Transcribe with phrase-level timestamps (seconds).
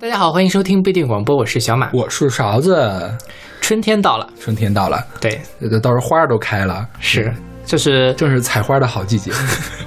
[0.00, 1.90] 大家好，欢迎收听不一定广播，我是小马。
[1.92, 3.14] 我是勺子，
[3.60, 7.30] 春天到了，春天到了，对，呃到时候花儿都开了，是，
[7.66, 9.30] 就是，正是采花的好季节。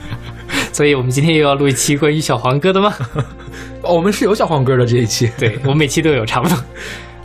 [0.72, 2.94] 所以我们今天又要录一期关于小黄歌的吗？
[3.82, 6.55] 哦，我们是有小黄歌的这一期， 对，我每期都有，差不多。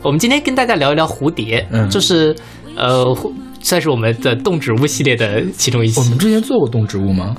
[0.01, 2.35] 我们今天跟大家聊一聊蝴蝶，嗯就是
[2.75, 3.15] 呃，
[3.61, 6.05] 算是我们的动植物系列的其中一期我。
[6.05, 7.35] 们之前做过动植物吗？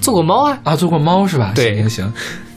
[0.00, 1.52] 做过猫啊，啊，做过猫是吧？
[1.54, 1.76] 对。
[1.76, 2.12] 行行行，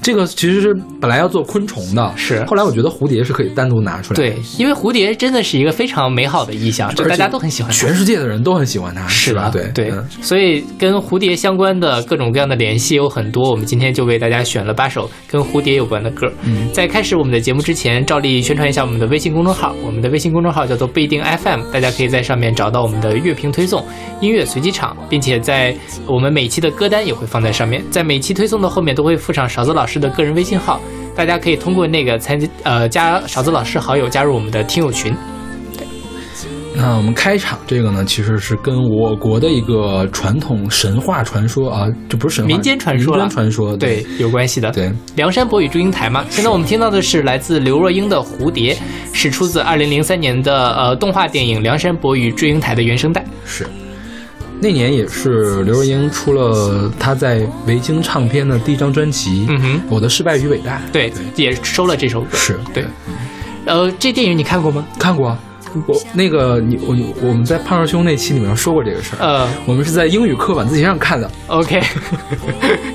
[0.09, 7.71] 这个其实是本来要做昆虫的，是后来我觉得蝴蝶是可以单独拿出来的，对，因为蝴蝶真的是一个非常美好的意象，就大家都很喜欢。
[7.71, 9.51] 全世界的人都很喜欢它，是吧？
[9.53, 13.51] 对对嗯，所以跟蝴蝶相关的各种各样的联系有很多。
[13.51, 16.27] 我们今天就为大家选了八首跟蝴蝶有关的歌。
[16.41, 19.75] 嗯在开始我们的节目之前，照例宣传一下我们的微信公众号。
[19.85, 23.85] 我们的微信公众号叫做不一定 FM，大家可以在上面找到我们的乐评推送、
[24.21, 25.75] 音乐随机场，并且在
[26.07, 27.83] 我们每期的歌单也会放在上面。
[27.91, 30.79] 在每期推送的后面都会附上勺子老师的个人微信号，
[31.15, 35.13] 大家可以通过那个参呃加勺子老师好友加入我们的听友群。
[36.75, 44.71] 那我们开场这个呢，其实是跟我国的一个传统神话传说啊，这不是神话，民间传说了民间传说，对，有关系的。
[44.71, 46.23] 对，梁山伯与祝英台嘛。
[46.29, 48.73] 现在我们听到的是来自刘若英的《蝴蝶》，
[49.11, 53.25] 是出自二零零三年的呃动画电影《梁山伯与祝英台》的原声带。
[53.43, 53.67] 是。
[54.61, 60.77] 那年也是刘若英出了她在维京唱片的第一张专辑《嗯哼，我的失败与伟大》。
[60.91, 62.37] 对，也收了这首歌。
[62.37, 62.85] 是对。
[63.65, 64.85] 呃，这电影你看过吗？
[64.97, 65.39] 看过啊，
[65.87, 69.25] 我那个你我我们在胖二兄那期里面说过这个事儿。
[69.25, 71.29] 呃我们是在英语课晚自习上看的。
[71.47, 71.81] OK，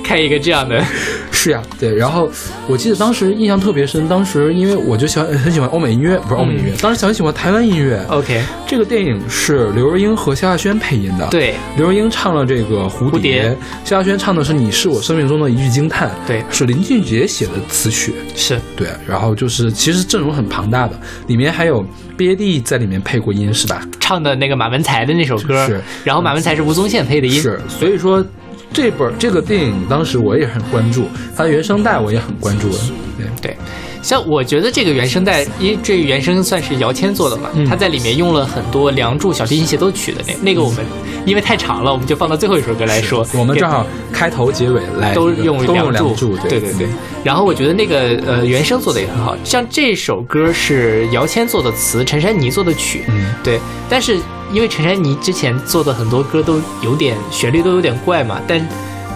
[0.03, 0.83] 看一个这样的，
[1.31, 1.93] 是呀，对。
[1.95, 2.29] 然后
[2.67, 8.03] 我记得当时印象特别深，当时因为我就喜欢很喜欢欧美音乐，不是欧美音乐，当时很喜欢台湾音乐。
[8.09, 11.27] OK，这个电影是刘若英和萧亚轩配音的。。
[11.29, 21.85] 对刘若英唱了这个《蝴蝴蝶萧亚轩唱的是《你是我生命中的一句惊叹》，对是林俊杰写的词曲，是，对，然后就是其实阵容很庞大的，里面还有
[22.17, 23.81] 毕业地在里面配过音，是吧？
[23.99, 28.23] 唱的那个马文才的那首歌，是然后马文才是吴宗宪配的音，是，所以说
[28.71, 32.69] 这本这个电影当时我也很关注，它的原声带我也很关注。
[32.69, 32.77] 的，
[33.17, 33.57] 对，对，
[34.05, 40.85] 像我觉得这个原声带，因为这个原声算是姚谦做的嘛，嗯他在里面用了很多《梁祝》小提琴协奏曲的那那个我们
[41.25, 43.25] 因为太长了，我们就放到最后一首歌来说。
[43.33, 43.83] 我们正好
[44.13, 46.87] 开头结尾来都用梁梁祝，对对对。
[47.23, 53.59] 然后我觉得那个呃原声做的也很好，像这首歌是姚谦做的词，陈珊妮做的曲，嗯，对。
[53.89, 54.19] 但是
[54.53, 58.63] 因为陈珊妮之前做的很多歌都有点旋律都有点怪嘛，但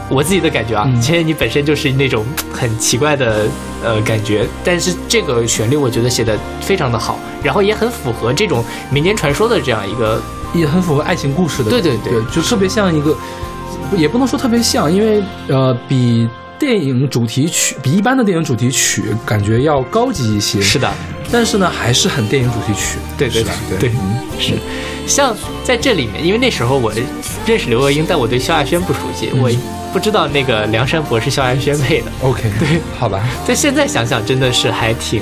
[0.09, 1.01] 我自己的感觉啊，嗯。
[1.01, 3.47] 陈珊妮本身就是那种很奇怪的
[3.83, 10.21] 呃感觉，但是这个旋律我觉得写的非常的好，然后也很符合这种民间传说的这样一个
[10.53, 12.21] 也很符合爱情故事的，对对对。
[12.33, 13.15] 就特别像一个，
[13.95, 16.27] 也不能说特别像，因为呃比。
[16.59, 20.93] 电影主题曲比一般的电影主题曲感觉要高级一些，是的，
[21.31, 23.77] 但是呢，还是很电影主题曲，对对对。
[23.79, 24.19] 对，嗯。
[24.37, 24.55] 是，
[25.07, 25.33] 像
[25.63, 26.91] 在这里面，因为那时候我
[27.45, 29.39] 认识刘若英，但我对萧亚轩不熟悉，嗯。
[29.41, 29.49] 我
[29.91, 32.11] 不知道那个梁山伯是萧亚轩配的。
[32.21, 35.21] OK，对，好吧，但现在想想，真的是还挺。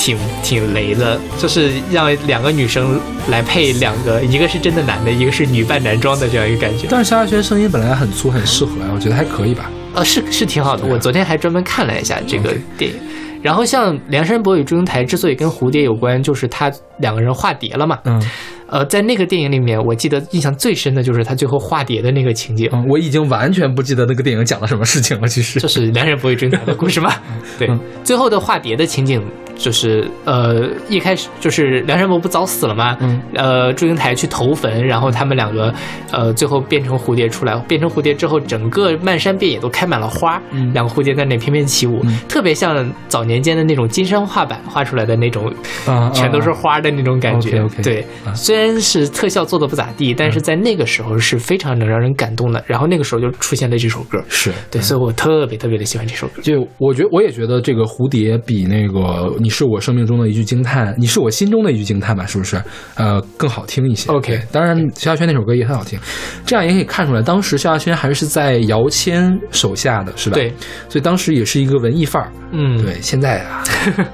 [0.00, 3.00] 挺挺雷的，就是让两个女生
[3.30, 6.86] 来配两个，一个是真的男的，一个是女扮男装的这样一个感觉。
[6.88, 9.68] 但是萧亚轩声音本来很粗，很适合啊，我觉得还可以吧。
[9.94, 10.84] 呃，是是挺好的。
[10.84, 12.96] 啊我昨天还专门看了一下这个电影。
[13.42, 17.98] 然后像《梁山伯与祝英台》之所以跟蝴蝶有关，就是他两个人化蝶了嘛。
[18.04, 18.22] 嗯
[18.70, 25.26] 呃，在那个电影里面，我记得印象最深的就是他最后化蝶的那个情景，嗯，我已经完全不记得那个电影讲了什么事情了。
[25.26, 27.14] 其实就是《梁山伯与祝英台》的故事嘛。
[27.58, 29.24] 对嗯，最后的化蝶的情景
[29.58, 32.96] 就是呃，一开始就是梁山伯不早死了吗？
[33.00, 35.74] 嗯呃，祝英台去投坟，然后他们两个
[36.12, 45.52] 呃最后变成蝴蝶出来，变成蝴蝶之后，整个漫山遍野都开满了花，嗯两个蝴蝶在那翩翩起舞，嗯特别像早年间的那种金山画板画出来的那种，
[45.86, 47.62] 啊，全都是花的那种感觉。
[47.82, 52.62] 对，啊虽然是特效做的不咋地，但是在那个时候是非常能让人感动的。
[52.66, 56.42] 然后那个时候就出现了这首歌，是对，所以我特别特别的喜欢这首歌。
[56.42, 62.60] 就我觉我也觉得这个蝴蝶比那个你是我生命中的一句惊叹，你是我心中的一句惊叹吧，是不是？
[62.94, 64.10] 呃，更好听一些。
[64.10, 65.98] OK 当然萧亚轩那首歌也很好听，
[66.44, 70.34] 这样也可以看出来，当时萧亚轩还是在姚谦手下的，是吧？
[70.34, 70.52] 对，
[70.88, 72.32] 所以当时也是一个文艺范儿。
[72.52, 73.64] 嗯，对，现在啊，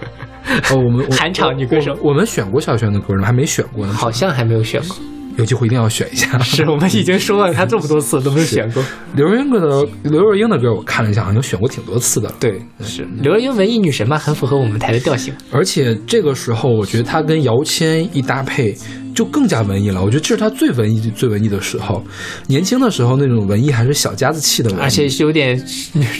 [0.70, 4.96] 哦，我们我韩场女歌手我我们选过萧亚轩的歌吗，还没选过呢，好像还没有选过。
[5.36, 6.38] 有机会一定要选一下。
[6.42, 8.82] 是我们已经说了他这么多次都没有选过。
[9.14, 12.32] 刘若英的刘若英的歌，我看了一下，好像选过挺多次的。
[12.38, 15.34] 对，是刘若英文艺女神嘛，很符合我们台的调性。
[15.50, 18.74] 而且这个时候，我觉得她跟姚谦一搭配，
[19.14, 20.02] 就更加文艺了。
[20.02, 22.04] 我觉得这是他最文艺、最文艺的时候。
[22.48, 25.56] 年轻的时候那种文艺还是小家子气的文艺，而且是有点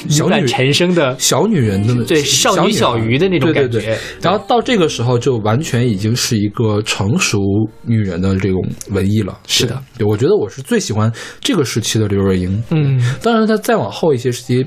[0.09, 3.99] 小女沉生的小女人的对少女小鱼的那种感觉。
[4.23, 7.41] 然后到这个时候就完全已经是一个成熟
[7.83, 9.39] 女人的这种文艺了。
[9.47, 12.63] 是的，对，我觉得我是最喜欢这个时期的刘若英。
[12.71, 14.65] 嗯，当然她再往后一些时期，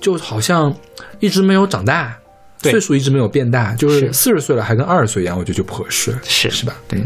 [0.00, 0.74] 就好像
[1.20, 2.16] 一直没有长大。
[2.60, 6.74] 岁数一直没有变大，就是四十岁了还跟二十岁一样，我觉得就不合适，是是吧？
[6.88, 7.00] 对，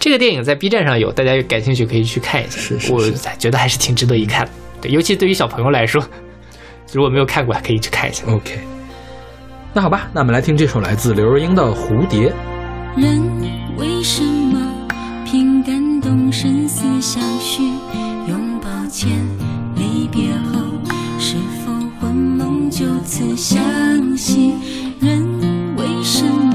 [0.00, 2.58] 这个电影在 B 站上有，大家有感兴趣可以去看一下。
[2.58, 4.52] 是是，我觉得还是挺值得一看的。
[4.80, 6.02] 对，尤其对于小朋友来说，
[6.92, 8.24] 如果没有看过，还可以去看一下。
[8.28, 8.58] OK，
[9.74, 12.30] 那好吧，那我们来听这首来自刘若英的《蝴蝶》。
[13.00, 13.20] 人
[13.76, 14.86] 为什么
[15.24, 17.62] 凭感动生死相许？
[18.28, 19.10] 拥抱前
[19.74, 20.60] 离别后，
[21.18, 24.54] 是否魂梦就此相惜？
[25.00, 26.47] 人为什么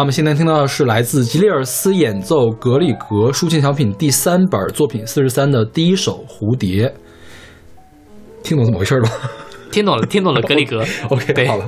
[0.00, 6.88] 我们现在听到的是来自吉列尔斯演奏格里格抒情小品第三本作品四十三的第一首《蝴蝶》，
[8.42, 9.08] 听懂怎么回事了？
[9.72, 10.84] 听懂了，听懂了，格里格。
[11.10, 11.66] OK，对好了，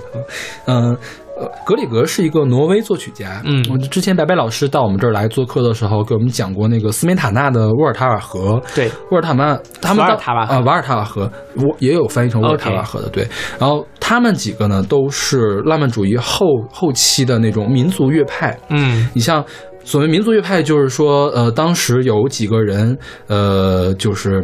[0.67, 0.97] 嗯，
[1.39, 3.43] 呃，格里格是一个挪威作曲家。
[3.45, 8.61] 嗯我之前白白老师到我们这儿来做客的时候，给我们讲过那个斯梅塔纳的《沃尔塔瓦河》。
[8.75, 13.09] 对，沃尔塔曼，他们到瓦尔塔瓦瓦尔塔瓦河，我也有翻译成沃尔塔瓦河的。
[13.09, 13.27] 对，
[13.59, 18.59] 然后他们几个呢，都是浪漫主义后后期的那种民族乐派。
[18.71, 19.45] 嗯你像
[19.85, 22.97] 所谓民族乐派，就是说，呃，当时有几个人，
[23.27, 24.43] 呃，就是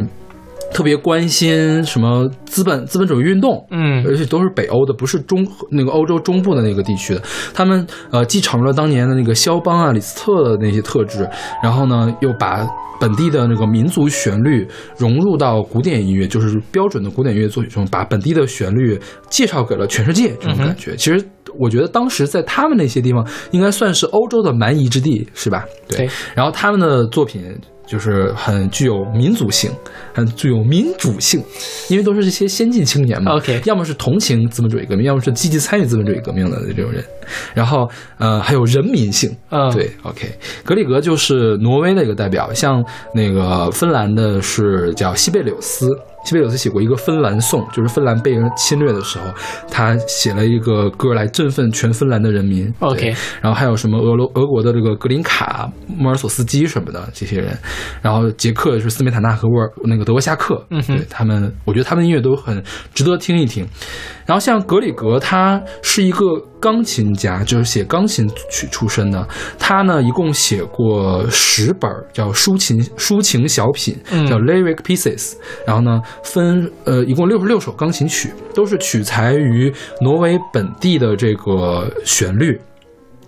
[0.73, 7.21] 特别关心什么资本资本主义运动，嗯而且都是北欧的，不是中那个欧洲中部的那个地区的。
[7.53, 11.29] 他们呃继承了当年的那个肖邦啊、李斯特的那些特质，
[11.63, 12.67] 然后呢又把
[12.99, 14.67] 本地的那个民族旋律
[14.97, 20.33] 融入到古典音乐，就是标准的古典音乐作曲中，把本地的旋律介绍给了全世界。
[20.39, 21.23] 这种感觉，其实
[21.59, 25.65] 我觉得当时在他们那些地方，应该算是欧洲的蛮夷之地，是吧？
[25.87, 27.43] 对然后他们的作品
[27.87, 29.71] 就是很具有民族性，
[30.13, 31.43] 很具有民主性，
[31.89, 33.33] 因为都是这些先进青年嘛。
[33.33, 37.03] OK 要么是同情资本主义革命，要么是积极参与资本主义革命的这种人。
[37.53, 39.35] 然后呃，还有人民性。
[39.49, 40.27] 嗯，对，OK，
[40.63, 45.87] 格里格就是挪威的一个代表，像那个芬兰的是叫西贝柳斯。
[46.25, 49.25] 西贝柳斯写过一个芬兰颂，就是芬兰被人侵略的时候，
[49.71, 52.73] 他写了一个歌来振奋全芬兰的人民。
[52.79, 57.57] OK 然后还有什么俄罗俄国的这个格林卡、莫尔索斯基什么的这些人，
[58.01, 62.63] 然后捷克是斯梅塔纳和沃尔那个德沃夏克，嗯哼对他们，我觉得他们的音乐都很
[62.93, 63.65] 值得听一听。
[64.25, 66.25] 然后像格里格，他是一个
[66.59, 69.27] 钢琴家，就是写钢琴曲出身的。
[69.59, 75.33] 他呢一共写过十本叫抒情抒情小品，嗯叫 lyric pieces。
[75.65, 82.59] 然后呢分呃一共六十六首钢琴曲，都是取材于挪威本地的这个旋律。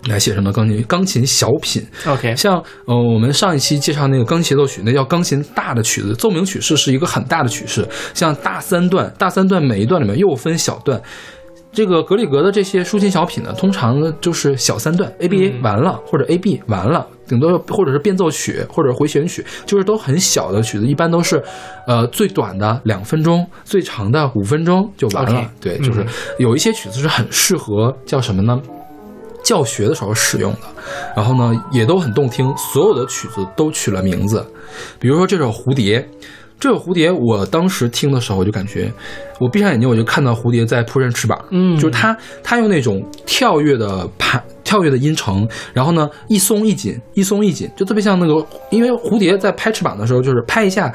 [0.06, 11.00] 来写什么钢琴钢琴小品，OK，像呃，我们上一期介绍那个钢琴协奏曲，那叫钢琴大的曲子，奏鸣曲式是一个很大的曲式，像大三段，大三段每一段里面又分小段。
[11.70, 21.40] 这个格里格的这些抒情小品呢，通常呢就是小三段，A B A 嗯完了，或者 A B 完了，顶多或者是变奏曲或者回旋曲，就是都很小的曲子，一般都是，
[21.86, 25.46] 呃，最短的两分钟，最长的五分钟就完了。
[25.60, 26.06] 对，就是嗯
[26.38, 28.58] 有一些曲子是很适合叫什么呢？
[29.42, 30.60] 教学的时候使用的，
[31.16, 34.44] 然后呢也都很动听，所有的曲子都取了名字，
[34.98, 36.00] 比如说这首《蝴蝶》，
[36.60, 38.92] 这首《蝴蝶》我当时听的时候我就感觉，
[39.38, 50.92] 我闭上眼睛我就看到蝴蝶在扑扇翅膀，嗯就是它它用那种跳跃的拍跳跃的音程，然后呢一松一紧，一松一紧，就特别像那个，因为蝴蝶在拍翅膀的时候就是拍一下，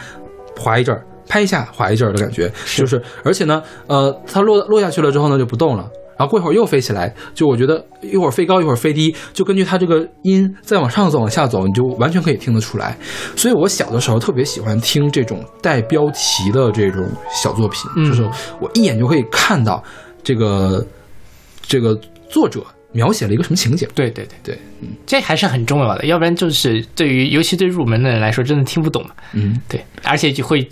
[0.59, 5.89] 滑一阵儿，拍一下滑一阵儿的感觉，就是而且呢，呃，它落落下去了之后呢就不动了。
[6.17, 12.97] 然后过一会儿又飞起来，就我觉得一会儿飞高一会儿飞低，就根据它这个音再往上走往下走，你就完全可以听得出来。
[13.35, 18.23] 所以我小的时候特别喜欢听这种带标题的这种小作品，嗯就是
[18.59, 19.83] 我一眼就可以看到
[20.23, 20.85] 这个
[21.61, 23.87] 这个作者描写了一个什么情景。
[23.95, 24.59] 对对对，对，
[25.05, 29.11] 这还是很重要的，要不然就是对于尤其对入门的人来说，真的听不懂嘛。
[29.33, 30.67] 嗯，对，而且就会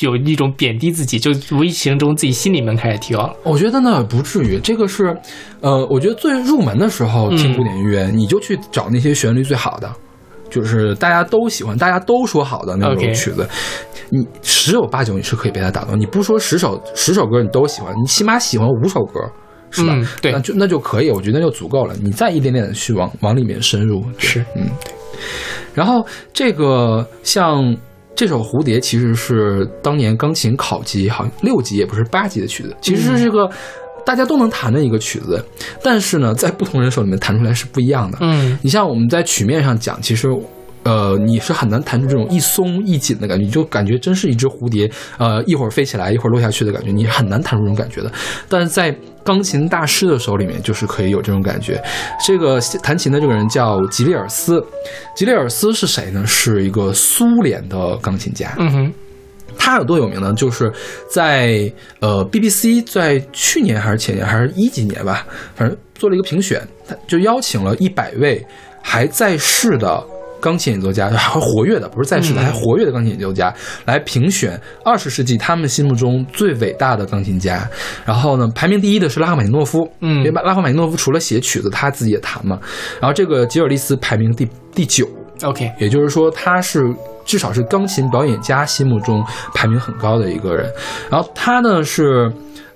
[0.00, 3.34] 有一种贬低自己，就无意识中自己心里面开始提高了。
[3.44, 5.16] 我觉得呢不至于，这个是，
[5.60, 9.92] 呃，我觉得最入门的时候听嗯古典音乐，你就去找那些旋律最好的，
[10.50, 13.48] 就是大家都喜欢、大家都说好的那种曲子
[14.10, 15.98] 你十有八九你是可以被它打动。
[15.98, 19.20] 你不说十首十首歌你都喜欢，你起码喜欢五首歌。
[19.70, 19.92] 是吧？
[19.92, 21.96] 嗯对那就那就可以，我觉得就足够了。
[22.00, 24.94] 你再一点点的去往往里面深入，是，嗯，对。
[25.74, 27.76] 然后这个像
[28.16, 33.50] 这首《蝴蝶》，其实是当年钢琴考级好像六级也不是八级的曲子，其实是个
[34.04, 35.44] 大家都能弹的一个曲子，
[35.82, 38.18] 但是呢，在不同人手里面弹出来是不一样的。
[38.20, 40.28] 嗯你像我们在曲面上讲，其实。
[40.84, 48.12] 呃，你是很难弹出这种一松一紧的感觉，你就感觉真是一只蝴蝶，呃，一会儿飞起来，一会儿落下去的感觉，你很难弹出这种感觉的。
[48.48, 51.82] 但是在钢琴大师的手里面，就是可以有这种感觉。
[52.26, 54.62] 这个弹琴的这个人叫吉利尔斯，
[55.16, 56.22] 吉利尔斯是谁呢？
[56.26, 58.54] 是一个苏联的钢琴家。
[58.58, 58.92] 嗯哼，
[59.56, 60.34] 他有多有名呢？
[60.34, 60.70] 就是
[61.10, 68.44] 在呃 BBC 在去年还是前年还是一几年吧，反正做了一个评选，他就邀请了一百位
[68.82, 70.04] 还在世的。
[70.44, 73.50] 钢琴演奏家还活跃的，不是在世的，嗯还活跃的钢琴演奏家
[73.86, 77.66] 来评选二十世纪他们心目中最伟大的钢琴家。
[78.04, 82.60] 然后呢，排名第一的是拉赫玛尼诺夫，嗯因为拉赫玛尼诺夫除了写曲子，他自己也弹嘛。
[83.00, 85.08] 然后这个吉尔利斯排名第第九
[85.42, 86.82] ，，OK，也就是说，他是
[87.24, 89.24] 至少是钢琴表演家心目中
[89.54, 90.70] 排名很高的一个人。
[91.10, 92.30] 然后他呢是，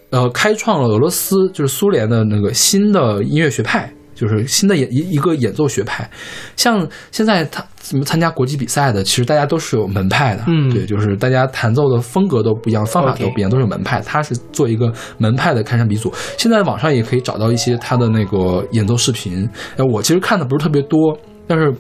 [0.09, 6.09] 呃，开创了俄罗斯就是苏联的那个新的音乐学派，就是新的演一一个演奏学派。
[6.57, 14.01] 像现在他怎么参加国际比赛的，其实大家都是有门派的，嗯对，就是大家弹奏的风格都不一样，方法都不一样，都是有门派。
[14.01, 16.13] 他是做一个门派的开山鼻祖。
[16.37, 21.73] 现在网上也可以找到一些他的那个演奏视频，呃，我其实看的不是特别多，但是。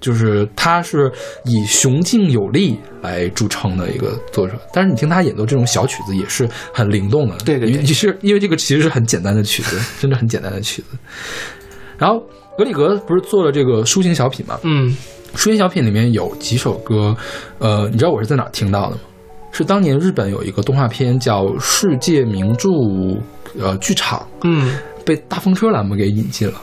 [0.00, 1.10] 就是他是
[1.46, 7.34] 以雄劲有力来著称的一个作者，但是你听他演奏这种小曲子也是很灵动的。
[7.38, 10.88] 对对对因为其实因为这个其实是很简单的曲子，真的很简单的曲子。
[11.98, 12.22] 然后
[12.56, 14.58] 格里格不是做了这个抒情小品嘛？
[14.62, 14.96] 嗯
[15.34, 17.16] 抒情小品里面有几首歌，
[17.58, 19.02] 呃，你知道我是在哪听到的吗？
[19.50, 22.68] 是当年日本有一个动画片叫《世界名著》
[23.58, 26.54] 呃剧场，嗯被大风车栏目给引进了。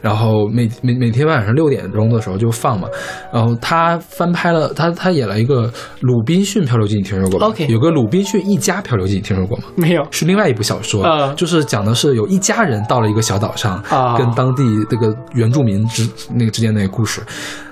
[0.00, 2.88] 然后每每每天晚上六点钟的时候就放嘛，
[3.32, 5.68] 然后他翻拍了，他他演了一个
[6.00, 9.64] 《鲁滨逊漂流记》，你听说过吗 OK 有个《鲁滨逊一家漂流记》，你听说过吗？
[9.74, 17.20] 没有是另外一部小说，呃就是讲的是有一家人到了一个小岛上，啊跟当地这个原住民之那个之间的那个故事。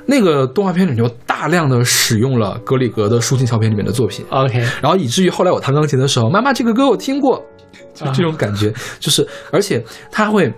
[0.08, 7.44] 那个动画片里就大量的使用了格里格的抒情小品里面的作品，OK 然后以至于后来我弹钢琴的时候，妈妈这个歌我听过，
[7.92, 10.52] 就这种感觉，就是而且他会。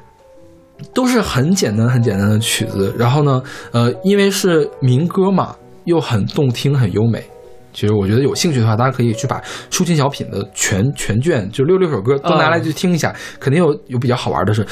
[0.95, 3.43] 都是很简单、很简单的曲子，然后呢，
[3.73, 5.55] 呃，因为是民歌嘛，
[5.85, 7.25] 又很动听、很优美。
[7.73, 14.67] 其实我觉得有兴趣的话，大家可以去把抒情小品的全全卷，就六六首歌都拿来去听一下，肯定有有比较好玩的是。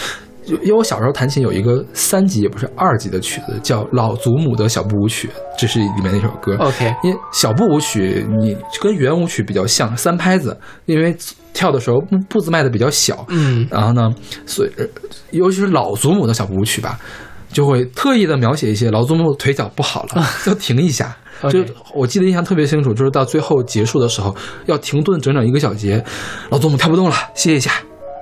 [0.47, 6.57] 就因为我小时候弹琴有一个三级也不是二级的曲子，叫《老祖母的小步舞曲》，这是里面的一首歌。
[6.59, 11.17] OK 因为小步舞曲你跟圆舞曲比较像，三拍子，因为
[11.53, 14.09] 跳的时候步步子迈的比较小，嗯然后呢，
[14.47, 14.87] 所以呃
[15.33, 17.01] 尤其是老祖母的小步舞曲吧，
[17.53, 21.17] 就会特意的描写一些老祖母腿脚不好了， 要停一下。
[21.51, 21.63] 就
[21.95, 24.35] 我记得印象特别清楚，就是到最后结束的时候
[24.65, 26.03] 要停顿整整一个小节，
[26.49, 27.73] 老祖母跳不动了，歇一下。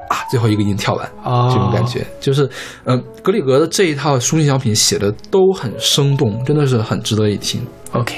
[0.08, 1.50] 啊，最后一个音跳完，啊。
[1.52, 2.06] 这种感觉。
[2.20, 2.48] 就是，
[2.84, 7.60] 呃，格里格的这一套抒情小品写的都很生动，真的是很值得一听。
[7.92, 8.16] OK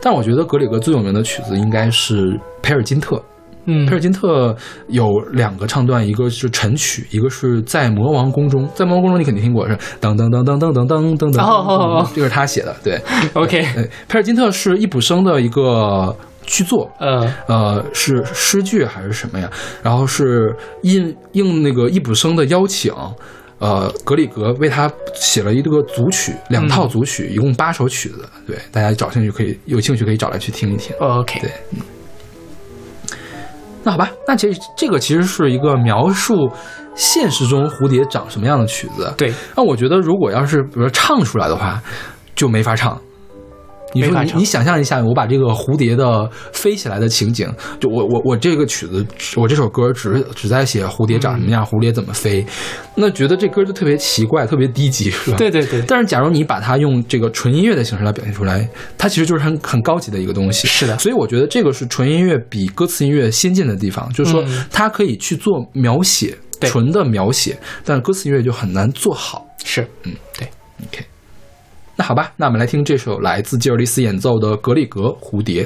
[0.00, 3.20] 但我觉得格里格最有名的曲子应该是培尔金特，
[3.64, 3.84] 嗯。
[3.86, 4.54] 佩尔金特
[4.88, 8.68] 有两个唱段，一个是晨曲，一个是在魔王宫中。
[8.74, 12.08] 在魔王宫中你肯定听过，是噔噔噔噔噔噔噔噔噔，哦哦哦。
[12.14, 12.76] 这个是他写的。
[12.84, 13.00] 对。
[13.34, 16.14] OK 对，佩尔金特是易卜生的一个
[16.46, 19.50] 剧作，呃呃，是诗句还是什么呀？
[19.82, 22.94] 然后是应应那个易卜生的邀请，
[23.58, 28.26] 呃，格里格为他写了一个组曲，两套组曲，一共八首曲子。
[28.46, 30.94] 对，大家找兴趣可以有兴趣可以找来去听一听。
[30.98, 31.50] OK 对
[33.82, 36.50] 那好吧，那其实这个其实是一个描述
[36.94, 39.12] 现实中蝴蝶长什么样的曲子。
[39.16, 41.82] 对那我觉得如果要是比如说唱出来的话，
[42.34, 43.00] 就没法唱。
[43.92, 52.44] 你说你你想象一下，我把这个蝴蝶的飞起来的情景，就我我我这个曲子，我这首歌只只在写蝴蝶长什么样，蝴蝶怎么飞，
[52.94, 55.36] 那觉得这歌就特别奇怪，特别低级，是吧？
[55.38, 58.68] 对对对，但是，假如你把它用这个纯音乐的形式来表现出来，
[58.98, 60.66] 它其实就是很很高级的一个东西。
[60.66, 60.98] 是的。
[60.98, 64.64] 所以我觉得这个是纯音乐比歌词音乐先进的地方，就是说嗯。
[64.70, 66.68] 它可以去做描写，对。
[66.68, 69.46] 纯的描写，但是歌词音乐就很难做好。
[69.64, 69.88] 是。
[70.02, 70.48] 嗯对
[70.86, 71.04] ，OK。
[71.96, 75.64] 那好吧，那我们来听这首来自吉尔利斯演奏的格里格《蝴蝶》。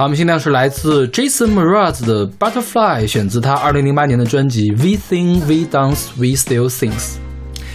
[0.00, 7.16] 好，我们现在是来自 Jason Mraz 的 Butterfly，选自他二零零八年的专辑 We Sing, We Dance, We Still Sings。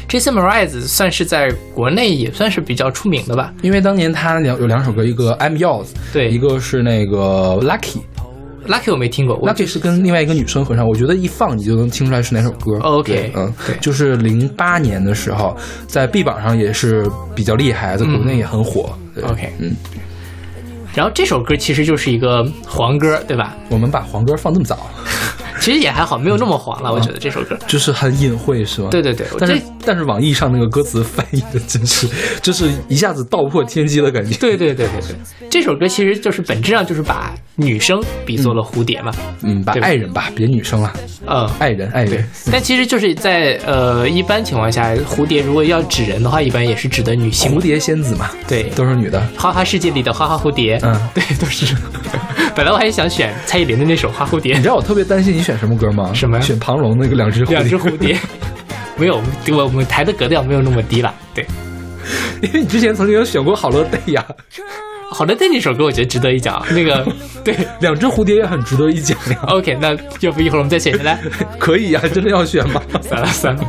[0.09, 3.53] Jason Mraz 算是在国内也算是比较出名的吧？
[3.61, 7.99] 因为当年他两有两首歌，一个 I'm Yours，对一个是那个 Lucky。
[8.67, 12.79] Lucky 我没听过，我 Lucky 是跟另外一个女生合唱，我觉得一放你就能听出来是哪首歌。
[12.79, 18.97] OK，对嗯，对就是零八年的时候，在 B 榜上也是比较厉害，在国内也很火。
[19.13, 19.75] 对 OK 嗯，
[20.95, 23.53] 然后这首歌其实就是一个黄歌，对吧？
[23.69, 24.89] 我们把黄歌放那么早，
[25.65, 27.57] 其实也还好，没有那么黄了，我觉得这首歌。
[27.65, 28.89] 就是很隐晦，是吗？
[28.91, 32.07] 对对对，但是但是网易上那个歌词翻译的真是，
[32.39, 34.37] 就是一下子道破天机的感觉。
[34.37, 40.93] 对对对对对，这首歌其实就是本质上就是把女生比作了蝴蝶嘛，嗯，把爱人吧，别女生了，
[41.25, 41.49] 嗯。
[41.57, 47.51] 爱人爱人。，但其实就是在呃一般情况下，蝴蝶如果要指人的话，一般也是指的女性。
[47.51, 49.19] 蝴蝶仙子嘛，对，都是女的。
[49.35, 51.75] 花花世界里的花花蝴蝶，嗯 对，都是。
[52.55, 56.11] 本来我还想选蔡依林的那首《花蝴蝶你》，知道我特别担心你选什么歌吗？
[56.13, 57.57] 什么呀选庞龙那个两只蝴蝶。
[57.57, 58.17] 两只蝴蝶。
[58.97, 61.13] 没有，我我们台的格调没有那么低了。
[61.33, 61.45] 对，
[62.41, 64.25] 因为你之前曾经有选过好乐队呀，
[65.11, 66.65] 好乐队那首歌我觉得值得一讲。
[66.71, 67.05] 那个，
[67.43, 69.37] 对两只蝴蝶也很值得一讲呀。
[69.47, 71.19] ，OK，那要不一会儿我们再选下来？
[71.59, 72.81] 可以呀，真的要选吗？
[73.01, 73.65] 算了算了，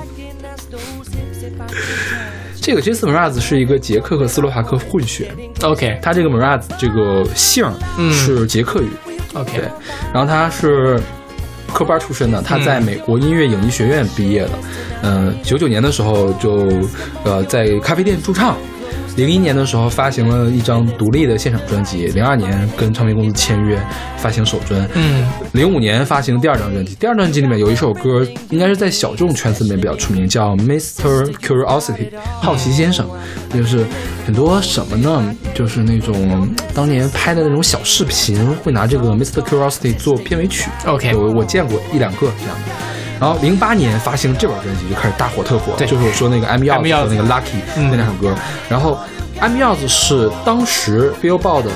[2.63, 7.65] 这个 Jason Mraz 是一个捷克和斯洛伐克混血，OK 他这个 Mraz 这个姓
[8.13, 8.89] 是捷克语
[9.35, 9.69] ，OK，对，
[10.15, 11.01] 然后他是
[11.77, 14.53] 科班出身的，他在美国音乐影艺学院毕业的，
[15.03, 16.67] 嗯、九九年的时候就
[17.23, 18.57] 呃在咖啡店驻唱。
[19.17, 23.81] 零一年的时候发行了一张独立的现场专辑，零二年跟唱片公司签约
[24.19, 31.33] 发行首专，嗯零五年发行第二张专辑，第二张专辑里面有一首歌，应该是在小众圈子里面比较出名，叫《Mr.
[31.41, 32.11] Curiosity》，
[32.43, 33.09] 好奇先生，
[33.55, 33.87] 就是
[34.27, 35.35] 很多什么呢？
[35.55, 39.43] 就是那种当年拍的那种小视频，会拿这个《Mr.
[39.43, 40.69] Curiosity》做片尾曲。
[40.85, 42.73] OK 我我见过一两个这样的。
[43.21, 45.87] 然后零八年发行这本专辑就开始大火特火，对。
[45.87, 47.89] 就是我说那个 I'm Yours 和那个 Lucky 嗯。
[47.91, 48.35] 那两首歌。
[48.69, 48.99] 然后
[49.41, 51.71] I'm Yours 是当时 Billboard 的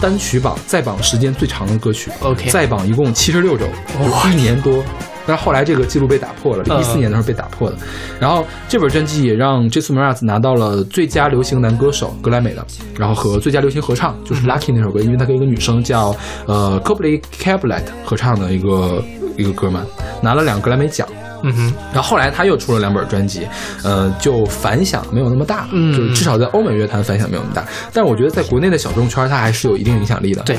[0.00, 2.10] 单曲榜在榜时间最长的歌曲。
[2.20, 3.66] OK 在榜一共七十六周，
[4.10, 4.82] 哇一年多。
[5.24, 7.76] 但是后来这个记录被打破了，嗯一四年的时候被打破的。
[8.18, 12.66] 然后这本专辑也让 Jason Mraz 拿到了最佳流行男歌手格莱美的，
[12.98, 16.12] 然后和最佳流行合唱就是 Lucky 那首歌，因为他跟一个女生叫
[16.46, 19.00] 呃 Copley Cablet 合唱的一个
[19.36, 19.84] 一个哥们，
[20.20, 21.06] 拿了两个格莱美奖。
[21.42, 23.46] 嗯哼，然后后来他又出了两本专辑，
[23.84, 27.64] 呃，就反响没有那么大，嗯就是至少在欧美乐坛反响没有那么大。
[27.92, 30.42] 但我觉得在国内的小众圈，他还是有一定影响力的。
[30.42, 30.56] 对，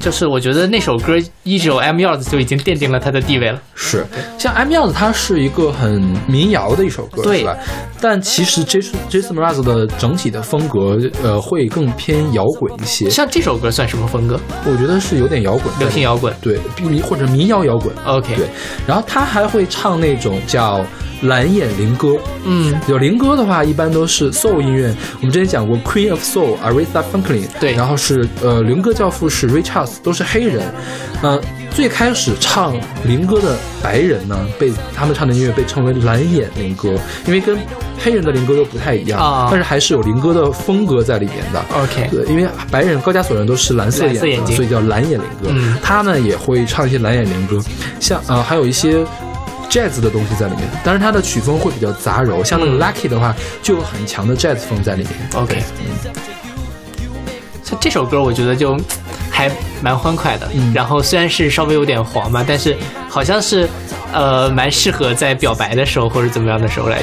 [0.00, 3.60] 就是我觉得那首歌一首 M Yours 就已经奠定了他的地位了。
[3.74, 4.04] 是，
[4.38, 7.56] 像 M 样子，它是一个很民谣的一首歌，对吧？
[8.00, 13.08] 但其实 Jason Jason Mraz 的整体的风格，呃，会更偏摇滚一些。
[13.08, 14.38] 像这首歌算什么风格？
[14.66, 16.34] 我觉得是有点摇滚，流行摇滚。
[16.40, 17.92] 对，民或者民谣摇滚。
[18.04, 18.46] OK，对，
[18.86, 20.84] 然后他还会唱那种叫
[21.22, 22.16] 蓝眼灵歌。
[22.44, 24.94] 嗯，有灵歌的话，一般都是 soul 音乐。
[25.20, 30.62] 我们之前讲过 Queen of Soul Aretha Franklin，对然后是呃灵歌教父是 Ray Charles，都是黑人。
[31.22, 32.74] 呃，最开始唱
[33.06, 36.94] 灵歌的白人呢，被他们唱的音乐被称为蓝眼灵歌，
[37.26, 37.56] 因为跟
[37.98, 41.64] 黑人的灵歌又不太一样，啊但是还是有灵歌的风格在里面的。
[41.74, 45.48] OK 对，因为白人高加索人都是蓝色眼，蓝色眼睛所以叫蓝眼灵歌。
[45.48, 47.58] 嗯他呢也会唱一些蓝眼灵歌，
[48.00, 49.02] 像呃还有一些
[49.70, 52.42] jazz 的东西在里面，但是它的曲风会比较杂糅。
[52.44, 55.12] 像那个嗯 Lucky 的话，就有很强的 jazz 风在里面。
[55.34, 55.62] OK，
[57.62, 58.76] 像这首歌我觉得就
[59.30, 59.50] 还
[59.82, 62.76] 蛮欢快的，嗯然后虽然是稍微有点黄吧，但是
[63.08, 63.68] 好像是
[64.12, 67.00] 呃蛮适合在表白的时候或者怎么样的时候来。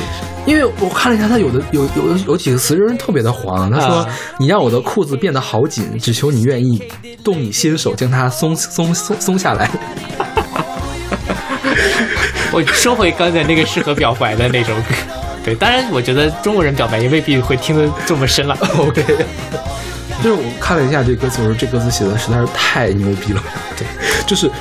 [0.48, 3.70] 因为我看了一下，他有的有有有几个词就是特别的黄。
[3.70, 4.08] 他说：“啊
[4.40, 6.82] 你让我的裤子变得好紧，只求你愿意
[7.24, 9.70] 动你心手将它松松松松下来。
[12.52, 14.84] 我说回刚才那个适合表白的那首歌，
[15.44, 18.58] 对，当然我觉得中国人表白也未必会听得这么深了。
[18.78, 19.04] ”OK，
[20.22, 23.42] 就是我看了一下这歌词，我说这歌词写的实在是太牛逼了。
[23.78, 23.88] 对，
[24.28, 24.52] 就是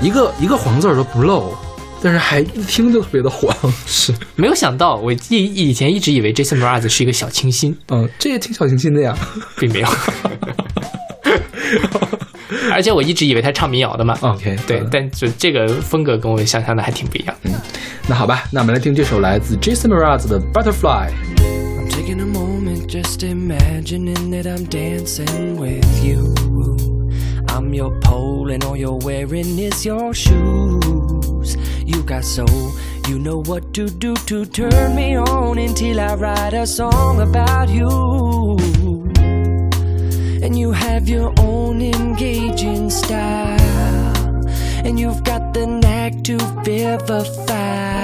[0.00, 1.54] 一个一个黄字儿都不漏，
[2.02, 3.54] 但是还一听就特别的黄。
[3.86, 9.16] 是，没有想到，我以以前一直以为 Jason Mraz 是一个小清新，嗯，这也挺小清新的呀。
[9.56, 9.88] 并没有。
[12.72, 14.16] 而且我一直以为他唱民谣的嘛。
[14.20, 17.34] OK，对，嗯但就这个风格跟我想象的还挺不一样。
[17.42, 17.52] 嗯
[18.08, 21.10] 那好吧，那我们来听这首来自 Jason Mraz 的 Butterfly。
[21.38, 26.34] I'm taking a moment just imagining that I'm dancing with you.
[27.48, 31.56] I'm your pole and all you're wearing is your shoes.
[31.84, 32.72] You got soul,
[33.08, 37.68] you know what to do to turn me on until I write a song about
[37.68, 38.58] you.
[40.40, 43.58] And you have your own engaging style.
[44.84, 48.00] And you've got the knack to vivify.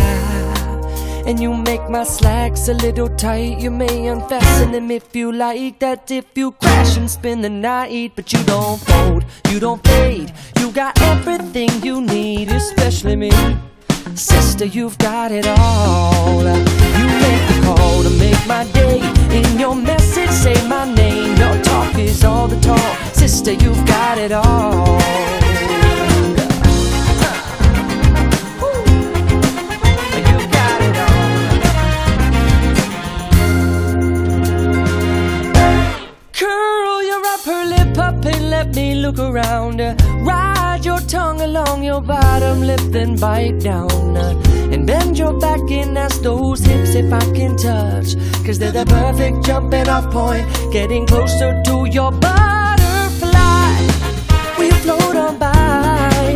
[1.27, 3.61] And you make my slacks a little tight.
[3.61, 5.79] You may unfasten them if you like.
[5.79, 8.13] That if you crash and spend the night.
[8.17, 10.33] But you don't fold, you don't fade.
[10.59, 13.31] You got everything you need, especially me.
[14.15, 16.43] Sister, you've got it all.
[16.43, 19.01] You make the call to make my day.
[19.31, 21.35] In your message, say my name.
[21.95, 23.15] Talk is all the talk.
[23.15, 24.99] Sister, you've got it all.
[30.17, 31.31] You got it all.
[36.33, 39.81] Curl your upper lip up and let me look around.
[40.85, 44.15] Ride your tongue along your bottom lip, then bite down.
[44.15, 44.39] Uh,
[44.71, 48.15] and bend your back and ask those hips if I can touch.
[48.45, 53.81] Cause they're the perfect jumping off point, getting closer to your butterfly.
[54.59, 56.35] We float on by.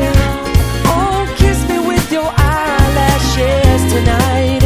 [0.86, 4.64] Oh, kiss me with your eyelashes tonight.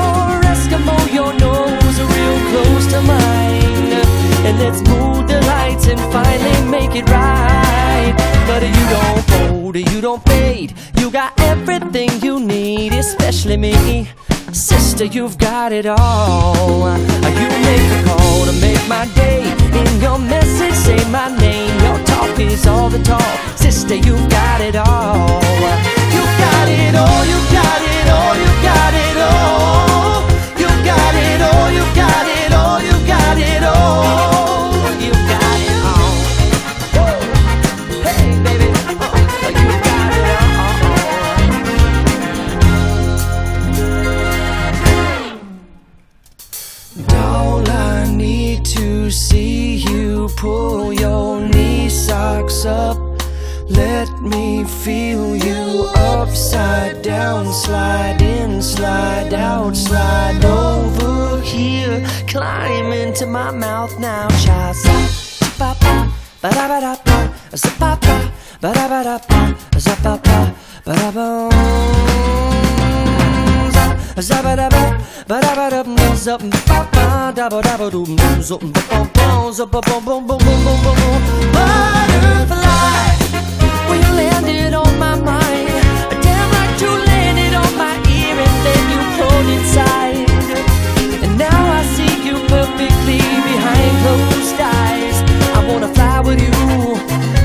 [0.00, 3.43] Or Eskimo, your nose real close to mine.
[4.46, 8.14] And let's move the lights and finally make it right.
[8.46, 10.74] But you don't fold, you don't fade.
[10.98, 14.08] You got everything you need, especially me.
[14.52, 16.54] Sister, you've got it all.
[17.40, 19.42] You make the call to make my day.
[19.80, 21.76] In your message, say my name.
[21.80, 23.58] Your talk is all the talk.
[23.58, 25.40] Sister, you've got it all.
[26.14, 30.22] You got it all, you got it all, you got it all.
[30.60, 32.43] You got it all, you got it all,
[50.36, 52.96] pull your knee socks up.
[53.68, 62.04] Let me feel you upside down, slide in, slide out, slide over here.
[62.28, 64.76] Climb into my mouth now, child.
[65.58, 67.18] Ba ba ba da ba da ba,
[67.78, 68.16] ba ba
[68.60, 70.52] ba da ba da ba, ba ba
[70.84, 72.93] ba da ba.
[83.88, 85.68] When you landed on my mind,
[86.22, 86.50] damn
[86.80, 90.30] you landed on my ear and then you pulled inside.
[91.24, 95.16] And now I see you perfectly behind closed eyes.
[95.58, 96.54] I wanna fly with you,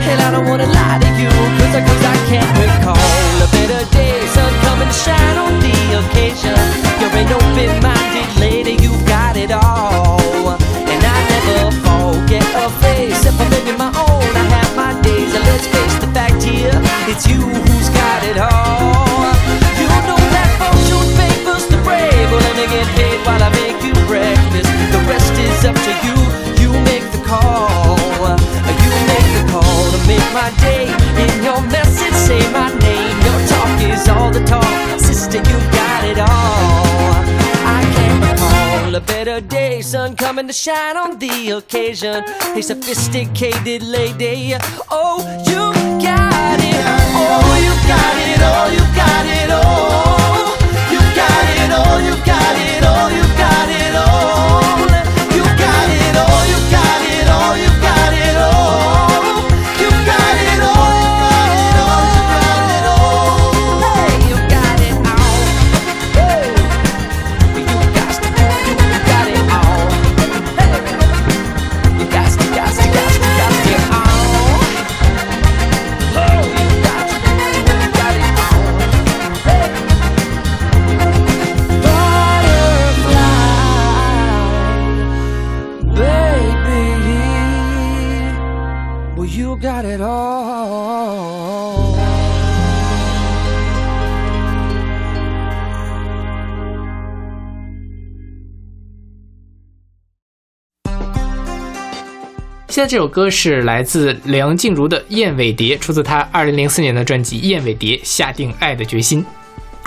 [0.06, 4.22] and I don't wanna lie to I, cause I can't recall a better day.
[4.28, 6.58] Sun come and shine on the occasion.
[7.00, 10.58] You're an open-minded lady, you got it all.
[10.92, 13.26] And I never forget a face.
[13.26, 15.34] If I'm living my own, I have my days.
[15.34, 16.72] And let's face the fact here,
[17.12, 18.59] it's you who's got it all.
[39.00, 39.82] A better day.
[39.82, 42.24] Sun coming to shine on the occasion.
[42.56, 44.56] A sophisticated lady.
[44.92, 45.18] Oh,
[45.50, 45.64] you
[46.04, 46.84] got it.
[47.22, 48.42] Oh, you got it.
[48.52, 49.50] Oh, you got it.
[49.52, 49.64] Oh,
[50.94, 51.70] you got it.
[51.80, 52.84] Oh, you got it.
[52.84, 52.99] Oh,
[102.80, 109.26] 现在这首歌是来自梁静茹的《燕尾蝶》，出自她2004年的专辑《燕尾蝶》，下定爱的决心。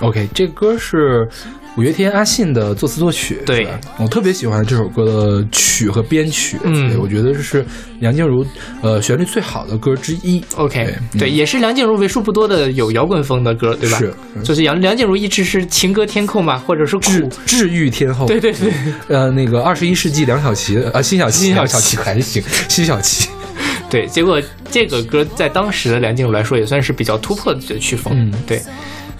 [0.02, 1.28] OK，这歌是
[1.76, 3.40] 五月天阿信的作词作曲。
[3.46, 3.66] 对
[3.98, 6.58] 我特别喜欢这首歌的曲和编曲。
[6.64, 7.64] 嗯我觉得这是
[8.00, 8.44] 梁静茹
[8.82, 10.42] 呃旋律最好的歌之一。
[10.56, 13.98] OK，对对，也是梁静茹为数不多的有摇滚风的歌，对吧？
[13.98, 18.26] 是嗯就是梁梁静茹一直是情歌天后嘛，或者是治，治愈天后。
[18.26, 18.72] 对 对对，
[19.06, 23.30] 呃，那个二十一世纪梁小琪，呃，辛晓琪，辛晓琪还行，辛晓琪。
[23.88, 28.60] 对，结果这个歌在当时的梁静茹来说也算是比较突破的曲风，嗯对。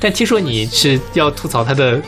[0.03, 2.03] 但听说你是要吐槽他的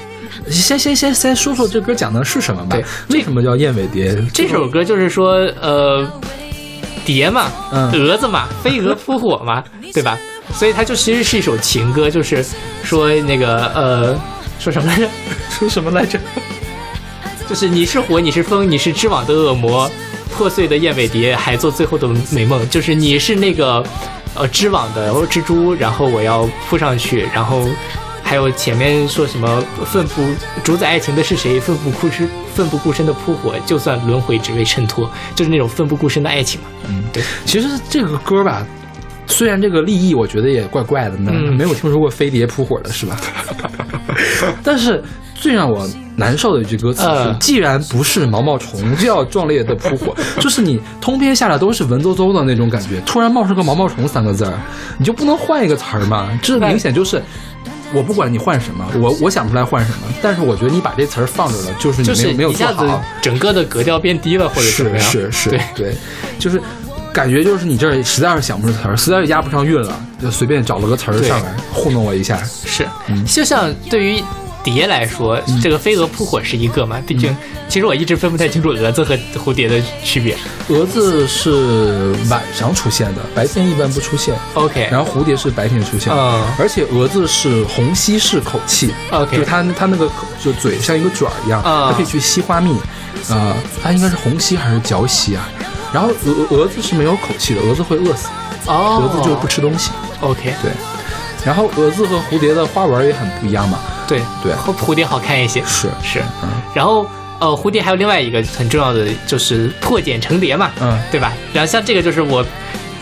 [0.50, 3.16] 先先先先说说这歌讲的是什么吧对？
[3.16, 4.12] 为什么叫燕尾蝶？
[4.32, 6.04] 这首歌，就是说，呃，
[7.04, 9.62] 蝶嘛，嗯蛾子嘛，飞蛾扑火嘛，
[9.94, 10.18] 对吧？
[10.52, 12.44] 所以它就其实是一首情歌，就是
[12.82, 14.20] 说那个呃，
[14.58, 15.08] 说什么来着？
[15.48, 16.18] 说什么来着？
[17.48, 19.88] 就是你是火，你是风，你是织网的恶魔，
[20.36, 22.68] 破碎的燕尾蝶还做最后的美梦。
[22.68, 23.84] 就是你是那个
[24.34, 27.68] 呃织网的蜘蛛，然后我要扑上去，然后
[28.22, 30.22] 还有前面说什么奋不
[30.62, 31.60] 主宰爱情的是谁？
[31.60, 36.68] 奋不顾身，奋不顾身的扑火，就算轮回只为衬托，就是那种奋不顾身的爱情嘛。
[36.88, 37.22] 嗯，对。
[37.44, 38.66] 其实这个歌吧，
[39.26, 43.16] 虽然这个立意我觉得也怪怪的呢，嗯没有听说过飞碟扑火的是吧？
[44.64, 45.02] 但是
[45.34, 50.14] 最让我难受的一句歌词是：嗯既然不是毛毛虫，就要壮烈的扑火。
[50.40, 54.54] 就是你通篇下来都是文绉绉的那种感觉，突然冒出个毛毛虫三个字儿，
[54.98, 56.28] 你就不能换一个词儿吗？
[56.42, 57.22] 这明显就是。
[57.92, 63.00] 我不管你换什么，我我想不出来换什么，但是我觉得你把这词儿放着了，就是你就是没有没有做好。
[63.22, 64.62] 整个的格调变低了，或者？
[64.62, 65.96] 是是是，对对，
[66.36, 66.60] 就是
[67.12, 72.42] 感觉就是你这儿实在是想不出词儿，实在是押不上韵了，就随便找了个词儿上来糊弄我一下。
[72.42, 74.20] 是嗯，就像对于
[74.64, 77.00] 蝶来说，这个飞蛾扑火是一个嘛？
[77.06, 80.36] 毕竟，嗯其实我一直分不太清楚蛾子和蝴蝶的区别。
[80.68, 86.16] 蛾子是晚上出现的，白天一般不出现，OK，然后蝴蝶是白天出现的。
[86.16, 92.70] 嗯而且蛾子是虹吸式口气 OK 就它它那个口就嘴像一个卷儿一样，啊它可以去吸花蜜，
[93.30, 95.48] 啊、它应该是虹吸还是嚼吸啊？
[95.92, 98.28] 然后蛾蛾子是没有口气的，蛾子会饿死，
[98.66, 99.90] 哦，蛾子就是不吃东西。
[100.20, 100.70] OK，对，
[101.44, 103.78] 然后蛾子和蝴蝶的花纹也很不一样嘛。
[104.06, 106.20] 对对蝴蝴蝶好看一些，是，是。
[106.42, 107.06] 嗯然后
[107.38, 111.32] 呃，蝴蝶还有另外一个很重要的就是破茧成蝶嘛，嗯，对吧？
[111.52, 112.44] 然后像这个就是我。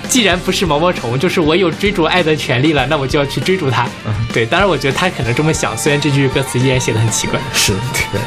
[0.09, 3.89] 既然不是毛毛虫，就是我有追逐爱的权利了，那我就要去追逐它。
[4.05, 7.41] 嗯对，当然我觉得他可能这么想，虽然这句歌词依然写的很奇怪。
[7.55, 7.73] 是，
[8.13, 8.21] 对。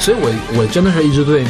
[0.00, 1.44] 所以我我真的是一直对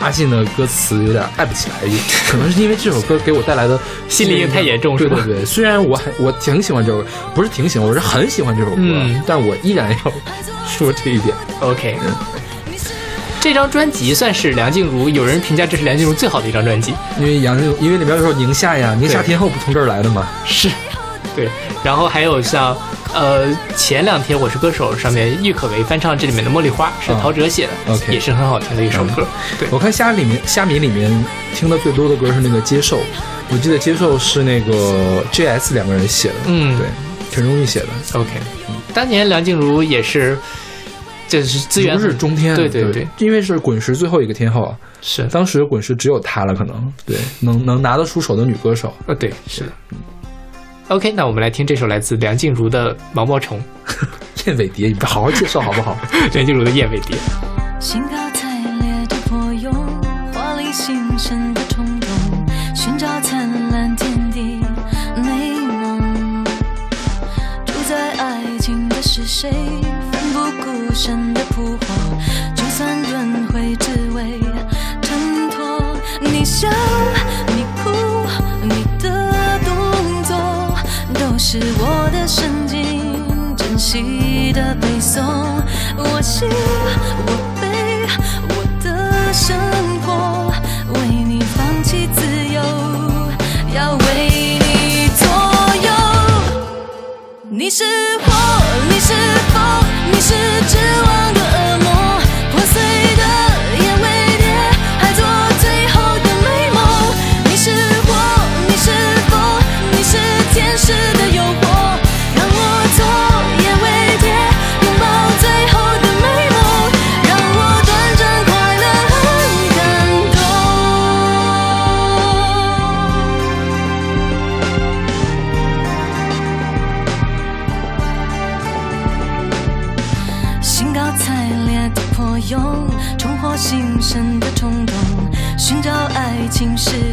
[0.00, 1.76] 阿信的歌词有点爱不起来，
[2.28, 10.12] 可能是因为这首歌给我带来的心理太严重对对对，虽然我很我挺喜欢这首，不是挺喜欢，我是很喜欢这首歌，嗯但我依然要
[10.66, 11.34] 说这一点。
[11.60, 11.96] OK，
[13.40, 16.94] 这张专辑算是梁静茹，有人评价这是梁静茹最好的一张专辑。
[17.18, 20.26] 因为杨静，因为里面有首宁夏呀，宁夏天后不从这儿来的吗？
[20.44, 20.70] 是，
[21.36, 21.48] 对。
[21.82, 22.76] 然后还有像
[23.14, 23.46] 呃
[23.76, 29.26] 前两天《我是歌手》上面郁可唯翻唱这里面的《茉莉花》，是陶喆写的、也是很好听的一首歌。
[29.58, 31.12] 对，我看虾里面虾米里面
[31.54, 32.98] 听的最多的歌是那个《接受》，
[33.50, 36.78] 我记得《接受》是那个 JS 两个人写的，嗯。
[36.78, 36.86] 对，
[37.32, 37.86] 陈忠义写的。
[38.14, 38.30] OK，
[38.94, 40.38] 当年梁静茹也是，
[41.28, 45.24] 这是资源如日中天，对对对，因为是滚石最后一个天后啊，是。
[45.24, 48.94] 当时滚石只有她了，可能对，能能拿得出手的女歌手。
[49.06, 49.72] 呃对是的。
[50.90, 53.60] OK，那我们来听这首来自梁静茹的《毛毛虫》，
[54.48, 55.96] 燕尾蝶，你不好好介绍好不好？
[56.34, 57.16] 梁静茹的《燕尾蝶》。
[57.80, 58.48] 兴高采
[58.80, 59.70] 烈的破蛹，
[60.34, 62.08] 华丽新生的冲动，
[62.74, 64.64] 寻找灿烂天地
[65.14, 66.44] 美梦。
[67.64, 69.48] 主宰爱情的是谁？
[70.10, 71.76] 奋不顾身的扑
[81.52, 85.20] 是我的神经，珍惜的背诵。
[85.96, 88.06] 我喜，我悲，
[88.50, 89.58] 我的生
[90.02, 90.52] 活，
[90.94, 92.22] 为你放弃自
[92.54, 92.62] 由，
[93.74, 95.26] 要为你左
[95.82, 95.90] 右。
[97.48, 97.82] 你是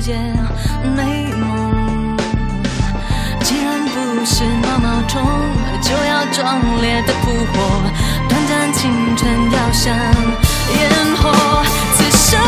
[0.07, 0.13] 界
[0.95, 2.15] 美梦。
[3.41, 5.21] 既然不是毛毛虫
[5.81, 7.83] 就要壮烈的扑火，
[8.29, 10.79] 短暂青春要像烟
[11.17, 11.61] 火，
[11.97, 12.39] 此生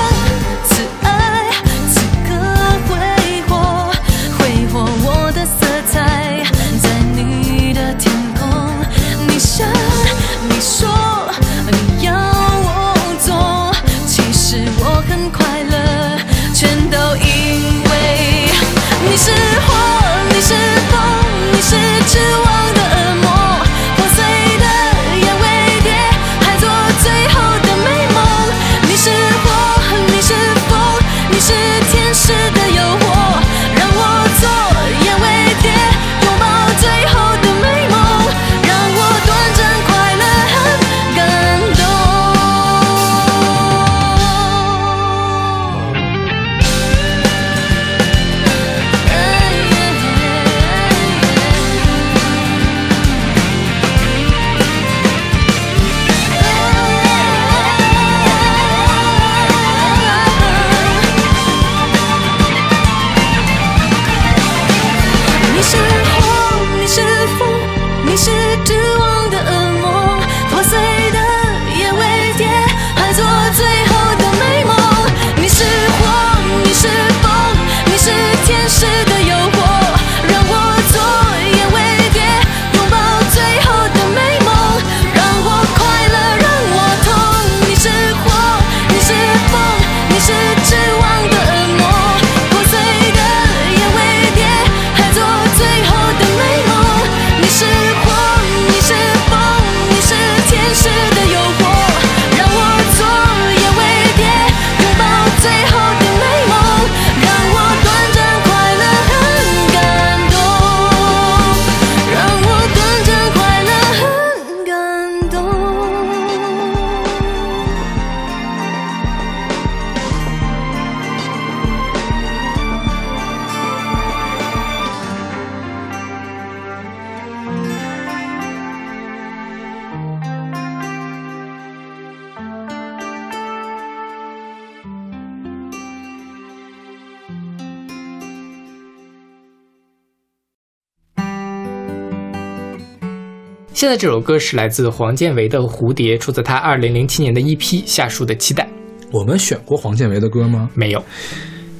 [143.89, 148.63] 现在这首歌是来自黄建为的《蝴蝶》，出自他二零零七年的 EP《夏树的期待》。
[149.09, 150.69] 我们选过黄建为的歌吗？
[150.75, 151.03] 没有，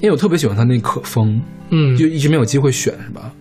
[0.02, 1.40] 因为我特别喜欢他那可风，
[1.70, 3.32] 嗯，就一直没有机会选，是吧？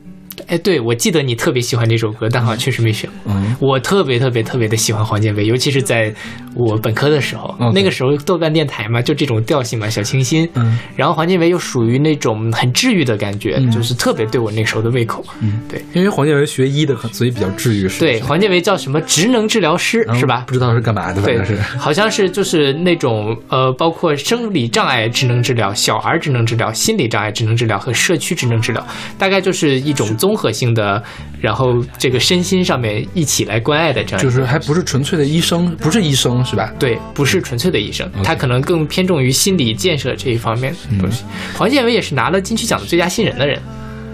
[0.49, 3.33] 哎，对，我记得你特别喜欢这首歌，但好像确实没选过。
[3.35, 6.13] 嗯，我特别特别特别的喜欢黄建伟，尤其是在
[6.55, 10.49] 我本科的时候那个时候豆瓣电台嘛，就这种调性嘛，小清新。
[10.55, 15.23] 嗯，然后黄建伟又属于那种很治愈的感觉，嗯就是特别对我那时候的胃口。
[15.41, 20.45] 嗯，对因为黄建伟学医的，所以比较治愈，是对，黄建伟叫什么职能治疗师是吧？
[20.47, 28.87] 不知道是干嘛的，反对正是。，好像是就是那种呃，包括生理障碍职能治疗、小儿职能治疗、心理障碍职能治疗和社区职能治疗，
[29.19, 31.03] 大概就是一种综合性的，
[31.41, 34.23] 然后这个身心上面一起来关爱的这样。
[34.23, 36.73] 就是还不是纯粹的医生，不是医生是吧？
[36.79, 41.25] 对，不是纯粹的医生他可能更偏重于心理建设这一方面的东西。
[41.57, 43.61] 黄建伟也是拿了金曲奖的最佳新人的人，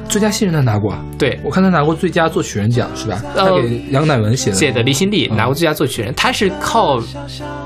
[0.09, 3.20] 最佳新人他拿过，对，我看他拿过最佳作曲人奖是吧？
[3.34, 4.57] 呃他给杨乃文写的。
[4.57, 7.00] 写的《离心力》嗯拿过最佳作曲人，他是靠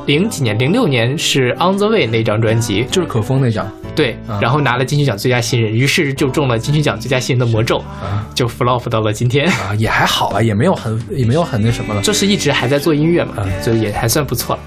[0.06, 9.46] 零几年，零六年是《On the Way》那张专辑，就是可风那张对，嗯然后拿了金曲奖最佳新人，于是就中了金曲奖最佳新人的魔咒，啊就 flop 到了今天。
[9.48, 12.00] 啊，也还好吧，也没有很也没有很那什么了。
[12.02, 14.62] 就是一直还在做音乐嘛，嗯就也还算不错了。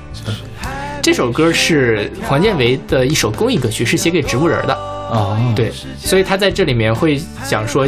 [1.01, 4.78] 这首歌是黄建为的一首公益歌曲，是写给植物人的。
[5.12, 7.86] 哦，对，所以他在这里面会讲说，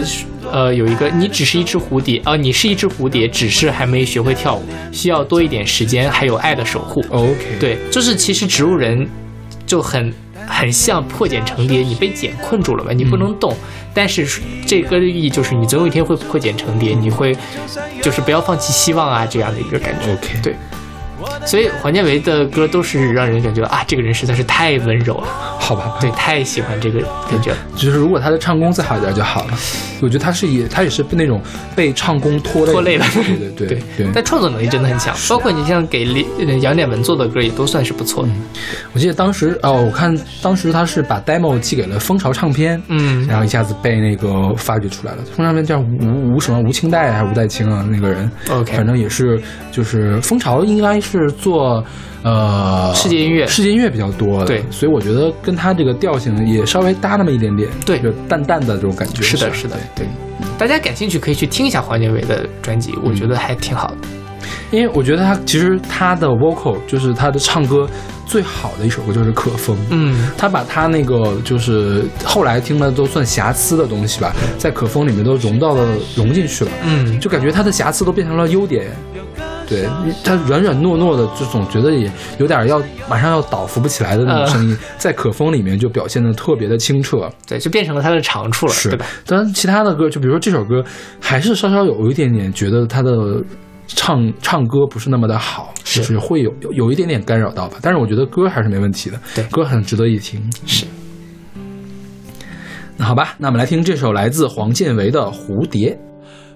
[0.51, 7.01] 呃，有一个你只是一只蝴蝶，啊、你是一只蝴蝶，只是还没学会跳舞，需要多一点时间，还有爱的守护。
[7.09, 9.07] ，OK，，对，就是其实植物人
[9.65, 10.13] 就很
[10.45, 13.55] 很像破茧成蝶，你被茧困住了吧，你不能动。
[13.93, 14.27] 但是
[14.65, 17.33] 这个寓意就是你总有一天会破茧成蝶，你会
[18.01, 20.11] 就是不要放弃希望啊，这样的一个感觉。
[20.11, 20.55] OK 对。
[21.45, 25.27] 所以黄建为的歌都是让人感觉啊，这个人实在是太温柔了，
[25.59, 26.99] 好吧，对，太喜欢这个
[27.29, 27.57] 感觉了。
[27.75, 29.53] 就是如果他的唱功再好一点就好了。
[30.01, 31.41] 我觉得他是也他也是被那种
[31.77, 34.07] 被唱功拖累拖累了对对对对对。
[34.13, 36.03] 但创作能力真的很强，包括你像给
[36.59, 38.29] 杨乃文做的歌也都算是不错的。
[38.91, 45.19] 我记得当时哦，我看当时他是把 demo 寄给了蜂巢唱片，嗯然后一下子被那个发掘出来了。
[45.23, 47.87] 蜂巢唱片叫吴吴什么吴清代还是吴代清啊？
[47.89, 51.83] 那个人 OK 反正也是就是蜂巢应该是做
[52.23, 59.21] 呃世界音乐世界音乐比较多的，对所以我觉得跟他这个调性也稍微搭那么一点点，对就淡淡的这种感觉。
[59.23, 60.05] 是的，是的，对。
[60.57, 63.95] 大家感兴趣可以去听一下黄建伟的专辑，我觉得还挺好的。
[64.71, 67.87] 因为我觉得他其实他的 vocal 就是他的唱歌
[68.25, 78.91] 最好的一首歌就是《可风》，嗯，他把他那个就是后来听的都算瑕疵的东西吧，在《可风》里面都融到了融进去了，嗯就感觉他的瑕疵都变成了优点。
[79.67, 79.87] 对
[80.23, 87.29] 他软软糯糯的，就总觉得也有点要马上要倒扶不起来的那种声音， 在《可风》里面就表现的特别的清澈。
[87.47, 89.05] 对，就变成了他的长处了，是对吧？
[89.25, 90.83] 当然，其他的歌，就比如说这首歌，
[91.19, 93.11] 还是稍稍有一点点觉得他的
[93.87, 97.77] 唱唱歌不是那么的好，是就是会有有有一点点干扰到吧。
[97.81, 100.41] 但是我觉得歌还是没问题的，对歌很值得一听。
[100.65, 100.85] 是。
[102.95, 105.91] 那好吧，那我们来听这首来自黄建为的《蝴蝶》。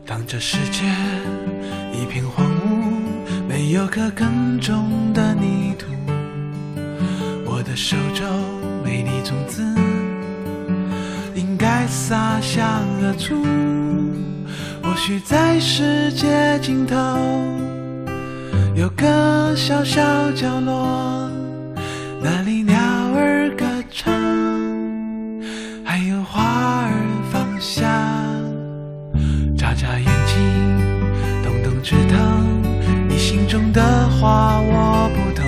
[0.05, 0.85] 当这世界
[3.69, 5.87] 有颗耕种的泥土，
[7.45, 8.25] 我的手中
[8.83, 9.61] 美丽种子
[11.35, 12.65] 应该洒向
[13.01, 13.35] 何处？
[14.81, 16.95] 或许在世界尽头
[18.73, 20.01] 有个小小
[20.31, 21.29] 角落，
[22.23, 22.77] 那里鸟
[23.15, 24.13] 儿歌唱，
[25.83, 26.93] 还有花儿
[27.31, 27.85] 芳香。
[29.57, 30.06] 眨眨眼
[33.77, 35.45] 的话我不懂。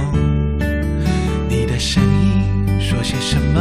[1.49, 3.59] 你的声音说些什么？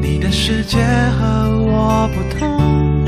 [0.00, 0.78] 你的世界
[1.18, 3.04] 和我不同。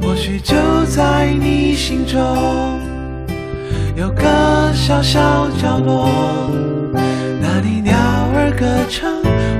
[0.00, 2.20] 或许就在你心中
[3.96, 6.08] 有个小小角落，
[7.40, 7.96] 那里鸟
[8.36, 9.10] 儿歌唱，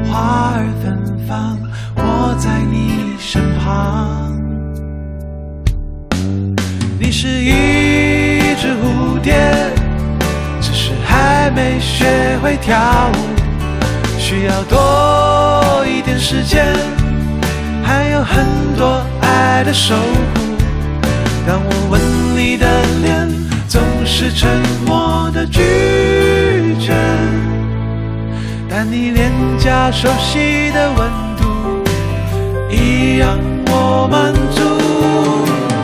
[0.08, 1.58] 花儿芬芳，
[1.96, 4.30] 我在你身旁。
[7.00, 9.34] 你是一只蝴蝶，
[11.54, 12.76] 没学会跳
[13.14, 16.66] 舞，需要多一点时间，
[17.84, 18.46] 还有很
[18.76, 20.40] 多爱的守护。
[21.46, 22.00] 当我吻
[22.36, 22.66] 你的
[23.02, 23.28] 脸，
[23.68, 24.48] 总是沉
[24.86, 26.94] 默的拒绝，
[28.68, 31.84] 但你脸颊熟悉的温度，
[32.70, 34.62] 已让我满足。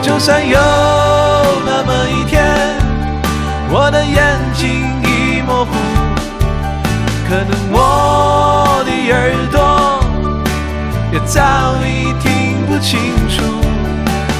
[0.00, 0.58] 就算有
[1.66, 2.46] 那么一天，
[3.70, 4.88] 我的眼睛
[5.59, 5.72] 模糊，
[7.28, 9.16] 可能我的耳
[9.50, 9.59] 朵
[11.12, 13.42] 也早已听不清楚。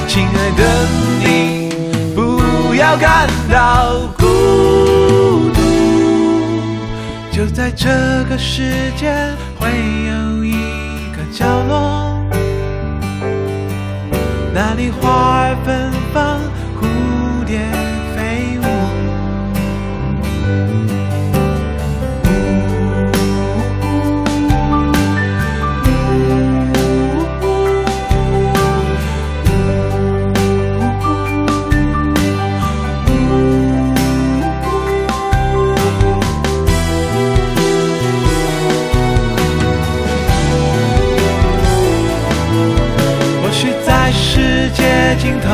[0.07, 0.63] 亲爱的
[1.19, 1.73] 你，
[2.15, 4.23] 不要感到孤
[5.53, 5.59] 独，
[7.33, 7.89] 就在这
[8.29, 9.13] 个世界
[9.59, 10.53] 会有一
[11.11, 12.15] 个角落。
[14.53, 15.09] 那里花
[15.41, 15.91] 儿芬
[44.69, 44.83] 世界
[45.17, 45.49] 尽头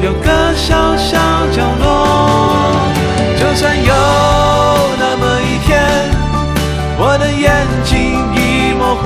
[0.00, 1.18] 有个小小
[1.52, 1.84] 角落，
[3.38, 3.92] 就算有
[4.98, 5.78] 那么一天，
[6.96, 7.92] 我的眼睛
[8.34, 9.04] 已模糊，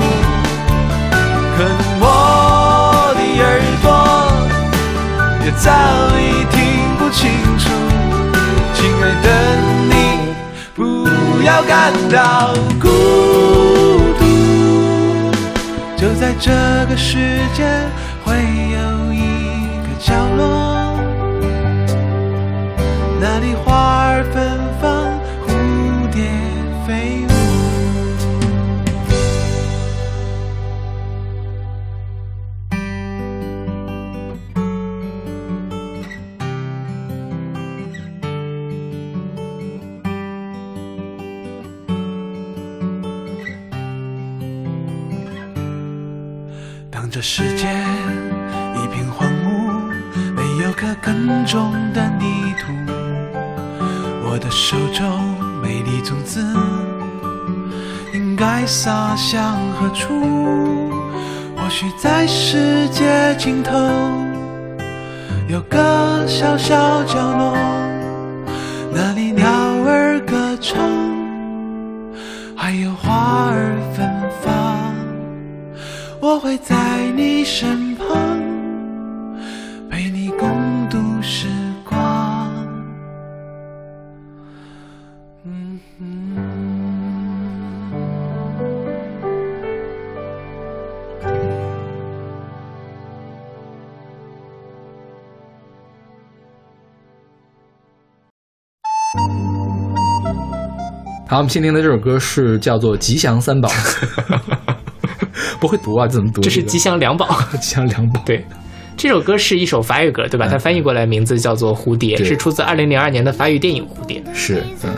[1.57, 3.45] 可能我的耳
[3.83, 3.85] 朵
[5.43, 5.67] 也早
[6.17, 6.57] 已听
[6.97, 7.67] 不清楚。
[8.73, 9.27] 亲爱的
[9.89, 9.91] 你，
[10.75, 10.81] 不
[11.43, 12.87] 要感到孤
[14.17, 14.23] 独。
[15.97, 16.49] 就在这
[16.89, 17.17] 个世
[17.53, 17.65] 界
[18.29, 19.17] 会有一
[19.81, 21.01] 个角落，
[23.19, 23.78] 那里花
[51.49, 52.71] 中的泥土，
[54.23, 56.39] 我的手中美丽种子
[58.13, 60.91] 应该洒向何处？
[61.57, 63.73] 或许在世界尽头
[65.47, 67.57] 有个小小角落，
[68.93, 69.49] 那里鸟
[69.87, 70.77] 儿歌唱，
[72.55, 74.07] 还有花儿芬
[74.43, 74.93] 芳。
[76.19, 76.75] 我会在
[77.15, 77.88] 你身旁，
[101.29, 103.69] 好，我们先听的这首歌是叫做《吉祥三宝》，
[105.61, 106.07] 不会读啊？
[106.07, 106.41] 怎么读？
[106.41, 107.39] 这是吉祥两宝。
[107.61, 108.19] 吉祥两宝。
[108.25, 108.43] 对，
[108.97, 110.47] 这首歌是一首法语歌，对吧？
[110.47, 114.19] 它翻译过来名字叫做《蝴蝶》，对是出自二零零二年的法语电影《蝴蝶》。
[114.33, 114.89] 是，嗯，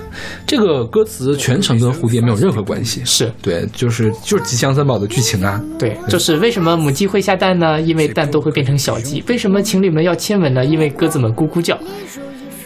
[0.47, 3.01] 这个歌词全程跟蝴蝶没有任何关系。
[3.03, 5.61] 是对，就是就是吉祥三宝的剧情啊。
[5.77, 7.81] 对，就是为什么母鸡会下蛋呢？
[7.81, 9.21] 因为蛋都会变成小鸡。
[9.27, 10.63] 为什么情侣们要亲吻呢？
[10.63, 11.77] 因为鸽子们咕咕叫。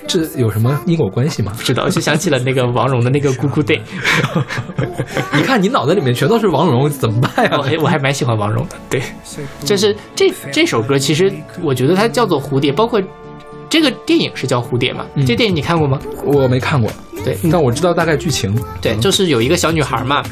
[0.08, 1.52] 这有什么因果关系吗？
[1.58, 3.80] 不知道，就想起了那个王蓉的那个咕咕 day。
[5.34, 7.58] 你看你脑袋里面全都是王蓉，怎么办呀？
[7.58, 8.76] 我还我还蛮喜欢王蓉的。
[8.90, 9.02] 对，
[9.64, 11.32] 就是这这首歌，其实
[11.62, 13.02] 我觉得它叫做蝴蝶，包括
[13.70, 15.06] 这个电影是叫蝴蝶嘛？
[15.16, 16.00] 嗯这电影你看过吗？
[16.24, 16.92] 我没看过，
[17.24, 18.56] 对但我知道大概剧情。
[18.82, 20.24] 对，就是有一个小女孩嘛，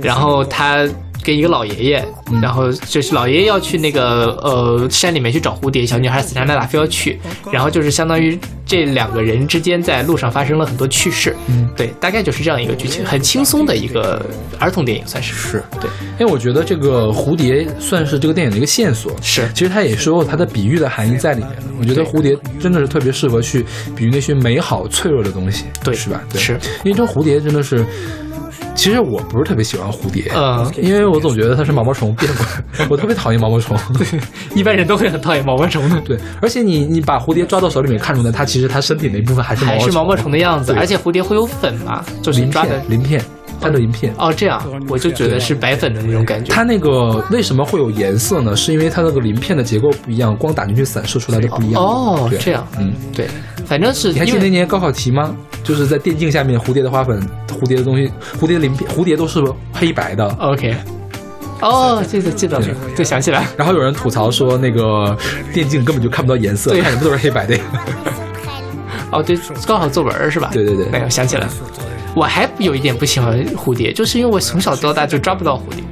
[0.00, 0.86] 然后她
[1.26, 2.04] 跟一个老爷爷，
[2.40, 7.18] 然后就是老爷爷要去那个呃山里面去找蝴蝶，小女孩死缠烂打非要去，
[7.50, 11.68] 然后就是相当于这两个人之间在路上发生了很多趣事，嗯。
[11.76, 14.24] 对，大概就是这样一个剧情，很轻松的一个
[14.58, 15.34] 儿童电影，算是。
[15.34, 15.64] 是。
[15.80, 19.12] 对，因为我觉得这个蝴蝶算是这个电影的一个线索。
[19.20, 19.50] 是。
[19.52, 21.64] 其实它也是有它的比喻的含义在里面的。
[21.78, 23.66] 我觉得蝴蝶真的是特别适合去
[23.96, 25.92] 比喻那些美好脆弱的东西，对。
[25.92, 26.22] 是吧？
[26.32, 26.58] 对，是。
[26.84, 27.84] 因为这蝴蝶真的是，
[28.74, 32.44] 其实我不是特别喜欢蝴蝶，嗯因为我总觉得它是毛毛虫变过
[32.78, 33.76] 来， 我特别讨厌毛毛虫。
[33.98, 34.06] 对
[34.54, 36.00] 一般人都会很讨厌毛毛虫的。
[36.04, 43.24] 对，而且你你把蝴蝶抓到手里面，看出来它其实它身体那一部分还是毛毛虫，还是毛毛虫的样子，而且蝴蝶会有粉嘛，就是鳞抓的片鳞片，
[43.60, 44.14] 它的鳞片。
[44.18, 46.52] 哦，这样我就觉得是白粉的那种感觉。
[46.52, 48.54] 它那个为什么会有颜色呢？
[48.56, 51.82] 是因为它那个鳞片的结构不一样，光打进去散射出来的不一样。
[51.82, 53.28] 哦这样，嗯，对，
[53.64, 55.34] 反正是你还记得那年高考题吗？
[55.62, 58.08] 就是在电竞下面，蝴蝶的花粉、蝴蝶的东西、
[58.40, 59.42] 蝴蝶鳞片、蝴蝶都是
[59.72, 60.24] 黑白的。
[60.38, 60.76] OK，
[61.60, 63.44] 哦，记得记得了，对，想起来。
[63.56, 65.16] 然后有人吐槽说，那个
[65.52, 67.58] 电竞根本就看不到颜色，对看什么都是黑白的。
[69.10, 69.36] 哦，对，
[69.66, 70.50] 高考作文是吧？
[70.52, 71.52] 对对对哎呀，想起来了。
[72.16, 75.84] 我还有一点不喜欢蝴蝶，就是因为我从小到大就抓不到蝴蝶，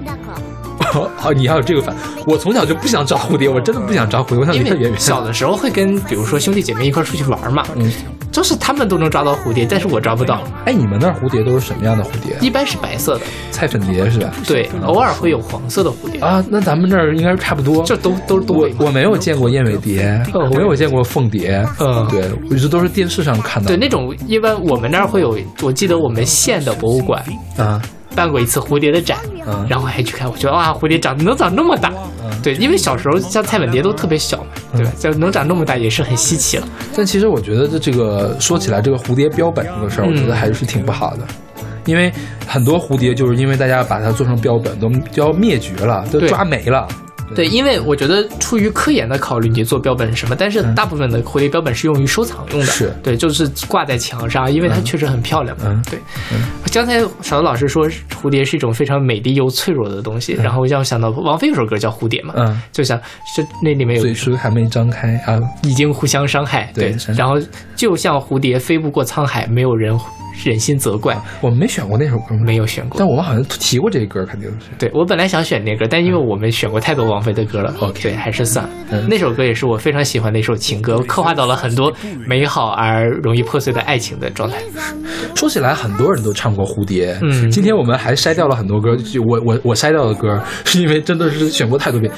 [1.18, 1.95] 好， 你还有这个反，
[2.27, 7.93] 我从小就不想抓蝴蝶，我真的不想抓蝴蝶，我想离因它远小的时候会跟比如说兄弟姐妹一块出去玩嘛，嗯，
[8.35, 12.37] 就是他们都能抓到蝴蝶，但是我抓不到，哎，你们那儿蝴蝶都是什么样的蝴蝶？
[12.41, 13.20] 一般是白色的，
[13.53, 14.32] 菜粉蝶是吧？
[14.45, 17.85] 对，偶尔会有黄色的蝴蝶，啊，那咱们这儿应该是差不多。
[17.85, 18.68] 这都都都我。
[18.80, 20.20] 我没有见过燕尾蝶，
[20.51, 27.22] 没有见过凤蝶，嗯对，我一直都是电视上看到对，那种一般我们那儿会有，我记得我们县的博物馆
[27.57, 27.80] 啊，
[28.14, 31.92] 办过一次蝴蝶的展，嗯然后还去看，我觉得哇，蝴蝶长能长那么大，
[32.42, 34.92] 对，因为小时候像菜本蝶都特别小嘛，对吧？
[34.98, 36.68] 就能长那么大也是很稀奇了。
[36.96, 41.26] 但其实我觉得这这个说起来，这个蝴蝶标本这个事儿，我觉得还是挺不好的。
[41.86, 42.10] 因为
[42.46, 46.88] 很多蝴蝶就是因为大家把它做成标本，都都要灭绝了，都抓没了。
[47.35, 50.35] 对，因为我觉得出于科研的考虑，你做标本是什么？
[50.37, 52.95] 但是大部分的蝴蝶标本是用于收藏用的，是。
[53.03, 55.64] 对，就是挂在墙上，因为它确实很漂亮嘛。
[55.66, 55.85] 嗯。
[55.91, 55.99] 对，
[56.72, 57.89] 刚才小的老师说
[58.22, 63.01] 蝴蝶是一种非常美丽又脆弱的东西，然后让我想到王菲有首歌叫《蝴蝶》嘛，嗯，就想
[63.37, 67.12] 这那里面有嘴唇还没张开啊，已经互相伤害，对是。
[67.12, 67.37] 然后
[67.77, 69.99] 就像蝴蝶飞不过沧海，没有人
[70.45, 72.43] 忍心责怪，我们没选过那首歌吗？
[72.45, 73.09] 没有选过但。
[73.09, 74.66] 我们好像提过这歌，肯定是。
[74.78, 78.70] 对我本来想选那歌，但因为我们选过太多王菲的歌了 OK 对，还是算了。
[78.91, 81.93] 嗯那首歌也是我非常喜欢的一首情歌，刻画到了很多
[82.26, 84.59] 美好而容易破碎的爱情的状态。
[85.35, 87.14] 说起来，很多人都唱过《蝴蝶》。
[87.22, 92.12] 嗯今天我们还筛掉了很多歌，就我我我筛掉的歌，是因为真的是选过太多遍。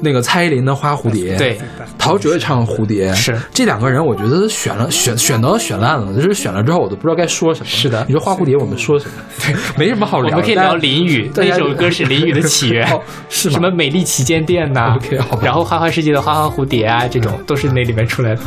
[0.00, 1.58] 那个蔡依林的《花蝴蝶》， 对，
[1.98, 3.36] 陶喆唱《蝴蝶》，是。
[3.52, 7.66] 这两个人，我觉得选了选选到选烂了，就是选了之后我都不知道该说什么。
[7.66, 8.04] 是的。
[8.06, 9.14] 你说花蝴蝶，我们说什么？
[9.46, 10.36] 对，没什么好聊的。
[10.36, 13.54] 我们可以聊大家淋雨，那首歌是淋雨的起源 哦，是吗？
[13.54, 18.40] 什么美丽旗舰店呐 OK，好然后花花世界的花花蝴蝶啊，这种都是那里面出来的。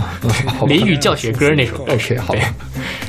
[0.68, 1.78] 淋雨教学歌那首。
[1.78, 2.36] 歌 OK，好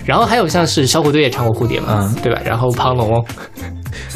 [0.04, 2.14] 然后还有像是小虎队也唱过蝴蝶嘛，嗯。
[2.22, 2.40] 对吧？
[2.44, 3.24] 然后庞龙，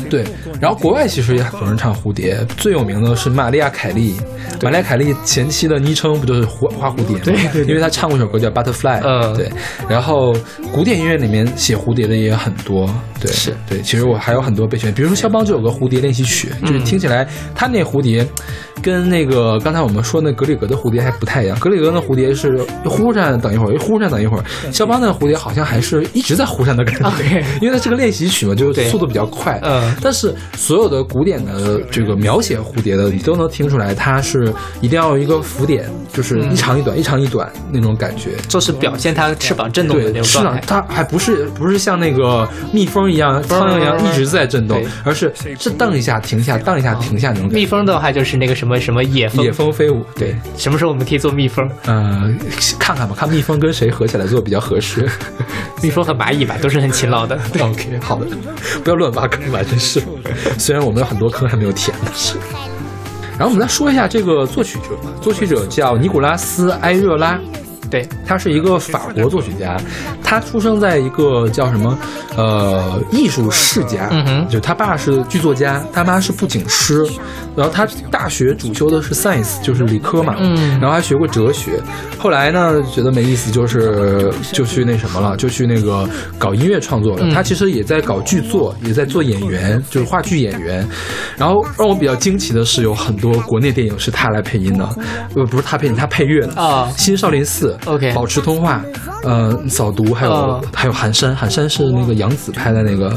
[0.09, 0.25] 对，
[0.61, 4.15] 然后国外其实也很多人唱蝴蝶，最有名的是玛丽亚凯莉。
[4.63, 7.23] 玛丽亚凯莉前期的昵称不就是花花蝴蝶吗？
[7.25, 9.01] 对对对因为她唱过一首歌叫《Butterfly》。
[9.03, 9.51] 嗯对。
[9.89, 10.35] 然后
[10.73, 12.89] 古典音乐里面写蝴蝶的也很多。
[13.21, 13.81] 对，是对。
[13.83, 18.27] 其实我还有很多备选，比如说肖邦就有个蝴蝶练习曲，就是听起来他那蝴蝶，
[18.83, 21.59] 跟那个刚才我们说那格里格的蝴蝶还不太一样。
[21.59, 24.45] 格里格的蝴蝶是忽闪等一会儿，忽闪等一会儿。
[24.73, 29.59] 肖邦的蝴蝶好像还是一直在忽闪的感觉因为它是个练习曲嘛，就是速度比较快。
[29.63, 38.31] 嗯但是所有的古典的这个描写蝴蝶的，你都能听出来，它是一定要有一个浮点，就是一长一短，一长一短那种感觉。
[38.49, 40.53] 就是表现它翅膀震动的那对，种状态，。
[40.53, 47.57] 是啊它还不是不是像那个蜜蜂一样、苍蝇一样一直在震动对，而是是荡一下停下，荡一下停下那种感觉。
[47.57, 51.69] 蜜蜂的话就是那个什么什么野蜂，野蜂飞舞，对，什么时候我们可以做蜜蜂？
[51.87, 52.33] 呃，
[52.79, 55.09] 看看吧，看蜜蜂跟谁合起来做比较合适。
[55.83, 57.39] 蜜蜂和蚂蚁吧，都是很勤劳的。
[57.61, 58.27] OK，好的，
[58.85, 60.03] 不要乱挖坑吧，真是。
[60.59, 62.37] 虽然我们有很多坑还没有填是。
[63.39, 64.89] 然后我们再说一下这个作曲者，
[65.21, 67.39] 作曲者叫尼古拉斯·埃热拉。
[67.93, 69.77] 对，他是一个法国作曲家，
[70.25, 71.99] 他出生在一个叫什么
[72.39, 74.09] 呃艺术世家，
[74.49, 77.05] 就他爸是剧作家，他妈是布景师，
[77.55, 81.79] 然后他大学主修的是 science，就是理科嘛，嗯然后还学过哲学，
[82.19, 87.27] 后来呢觉得没意思，就是就去那什么了，就去那个搞音乐创作了。
[87.27, 90.89] 嗯他其实也在搞剧作，也在做演员，就是话剧演员。
[91.37, 94.89] 然后让我比较惊奇的是，有很多国内电影是他来配音的，
[95.35, 98.85] 呃，不是他配音，他配乐的啊新少林寺》OK 保持通话，
[99.25, 103.09] 呃，扫毒，还有、哦还有寒山，寒山是那个杨紫拍的那个。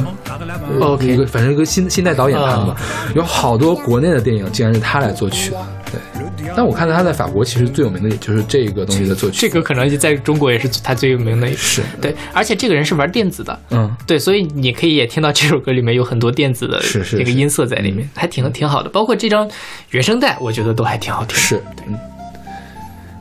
[0.80, 2.76] 呃 OK 一个反正一个新新代导演拍的嘛，
[3.16, 5.57] 有好多国内的电影竟然是他来作曲的，
[5.91, 6.49] 对。
[6.55, 11.57] 但我看到他在法国其实最有名的也就是这个东西的作曲，这个可能就在中国也是他最有名的一个。
[11.57, 18.89] 是对，而且这个人是玩电子的，嗯，对，所以你可以也听到这首歌里面有很多电子的这个音色在里面，还挺挺好的。
[18.89, 19.49] 包括这张
[19.91, 21.38] 原声带，我觉得都还挺好听。
[21.38, 21.97] 是，嗯。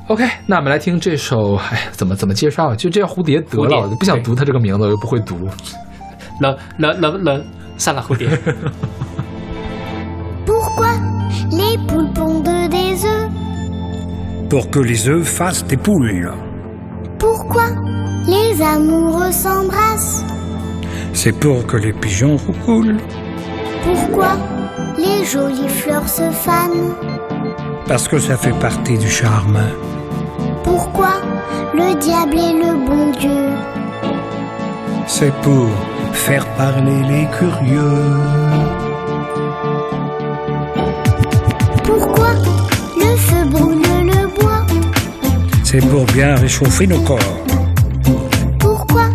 [0.08, 2.76] OK，那我们来听这首，哎，怎么怎么介绍啊？
[2.76, 5.48] 就这叫蝴蝶得蝴蝶了，我就不想对读它这个名字，我又不会读。
[6.40, 7.46] 了了了了，
[7.78, 8.28] 算了，蝴蝶。
[10.48, 10.90] Pourquoi
[11.52, 13.30] les poules pondent des œufs
[14.50, 16.32] pour que les œufs fassent des poules.
[17.20, 17.66] Pourquoi
[18.26, 20.24] les amoureux s'embrassent
[21.14, 22.98] C'est pour que les pigeons roucoulent,
[23.84, 24.38] Pourquoi
[24.98, 26.96] les jolies fleurs se fanent
[27.88, 29.60] parce que ça fait partie du charme.
[30.65, 31.21] Pourquoi
[31.75, 33.49] le diable est le bon Dieu
[35.07, 35.69] C'est pour
[36.13, 38.01] faire parler les curieux.
[41.85, 42.31] Pourquoi
[42.99, 44.65] le feu brûle le bois?
[45.63, 47.39] C'est pour bien réchauffer nos corps.
[48.59, 49.07] Pourquoi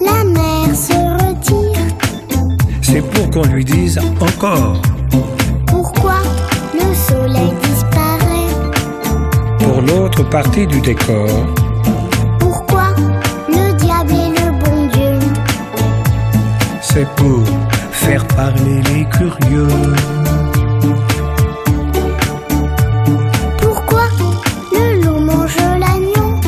[0.00, 1.80] la mer se retire?
[2.82, 4.82] C'est pour qu'on lui dise encore.
[9.78, 11.28] Pour l'autre partie du décor,
[12.40, 12.86] Pourquoi
[13.48, 15.18] le diable est le bon Dieu?
[16.80, 17.44] C'est pour
[17.92, 19.68] faire parler les curieux.
[23.62, 24.02] Pourquoi
[24.72, 26.40] le loup mange l'agneau?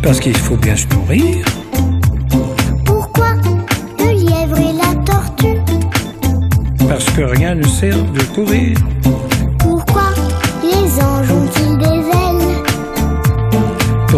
[0.00, 1.44] Parce qu'il faut bien se nourrir.
[2.84, 3.32] Pourquoi
[3.98, 5.58] le lièvre et la tortue?
[6.88, 8.76] Parce que rien ne sert de courir.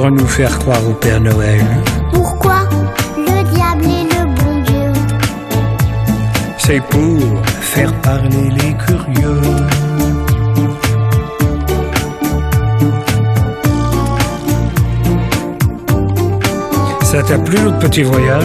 [0.03, 1.65] Pour nous faire croire au Père Noël.
[2.13, 2.69] Pourquoi
[3.17, 4.93] le diable est le bon Dieu?
[6.59, 9.41] C'est pour faire parler les curieux.
[17.03, 18.43] Ça t'a plu notre petit voyage?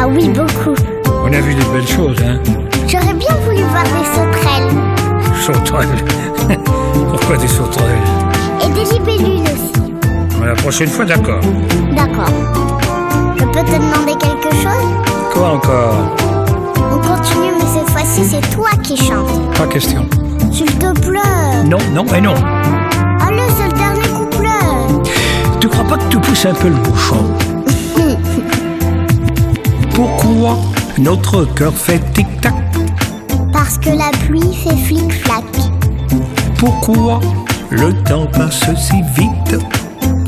[0.00, 0.76] Ah oui, beaucoup.
[1.24, 2.38] On a vu des belles choses, hein?
[2.86, 4.70] J'aurais bien voulu voir des sauterelles
[5.34, 6.04] Sauterelles.
[7.10, 7.98] Pourquoi des sauterelles?
[8.64, 9.79] Et des libellules aussi.
[10.44, 11.40] La prochaine fois, d'accord.
[11.94, 12.28] D'accord.
[13.36, 15.30] Je peux te demander quelque chose?
[15.32, 16.16] Quoi encore?
[16.92, 19.54] On continue, mais cette fois-ci, c'est toi qui chantes.
[19.56, 20.06] Pas question.
[20.50, 21.64] S'il te plaît.
[21.66, 22.34] Non, non et non.
[23.20, 25.08] Allez, c'est le dernier couplet.
[25.60, 27.24] Tu crois pas que tu pousses un peu le bouchon?
[29.94, 30.56] Pourquoi
[30.98, 32.54] notre cœur fait tic-tac?
[33.52, 35.44] Parce que la pluie fait flic-flac.
[36.58, 37.20] Pourquoi
[37.70, 39.56] le temps passe si vite?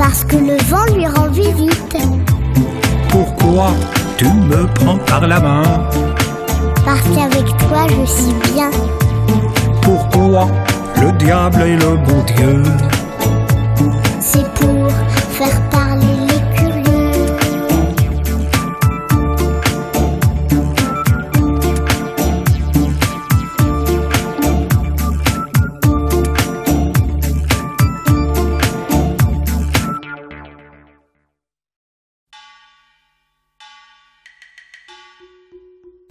[0.05, 1.95] Parce que le vent lui rend visite.
[3.07, 3.71] Pourquoi
[4.17, 5.63] tu me prends par la main
[6.83, 8.69] Parce qu'avec toi, je suis bien.
[9.81, 10.49] Pourquoi
[10.99, 12.63] le diable est le bon Dieu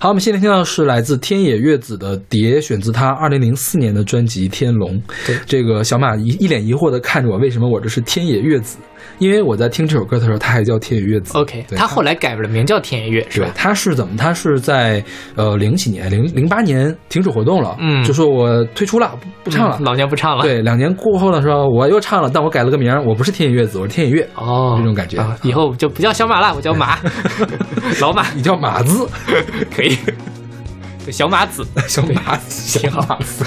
[0.02, 4.98] 好，我们现在听到的是来自天野月子的《蝶》，选自他二零零四年的专辑《天龙》。
[5.24, 8.78] 对这个小马一一脸疑惑的看着我，为什么我这是天野月子？
[9.18, 11.38] 因为我在听这首歌的时候，他还叫天野月子。
[11.38, 13.52] OK，对他后来改了名叫天野月，是吧，？
[13.54, 14.16] 他是怎么？
[14.16, 15.04] 他是在
[15.36, 19.76] 呃零几年，零零八年停止活动了，嗯就说我退出了，不不唱了。
[19.78, 24.28] 嗯老娘不唱了。，对，两年过后的时候，我又唱了，但我改了个名儿，我不是天野月子，我是天野月。
[24.34, 26.98] 哦，这种感觉啊，以后就不叫小马了，我叫马，
[28.00, 29.06] 老马你叫马子，
[29.72, 29.91] 可以。
[31.04, 33.44] 对，小马子，小马子，小马子。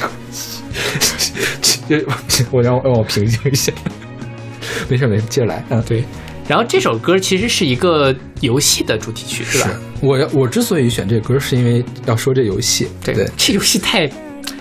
[1.87, 2.03] 这
[2.51, 3.71] 我让我让我平静一下，
[4.89, 5.63] 没事没事，接着来。
[5.69, 6.03] 嗯，对。
[6.47, 9.69] 然后这首歌其实是一个游戏的主题曲，是吧？
[10.01, 12.87] 我要我之所以选这歌，是因为要说这游戏。
[13.03, 14.09] 对，这游戏太，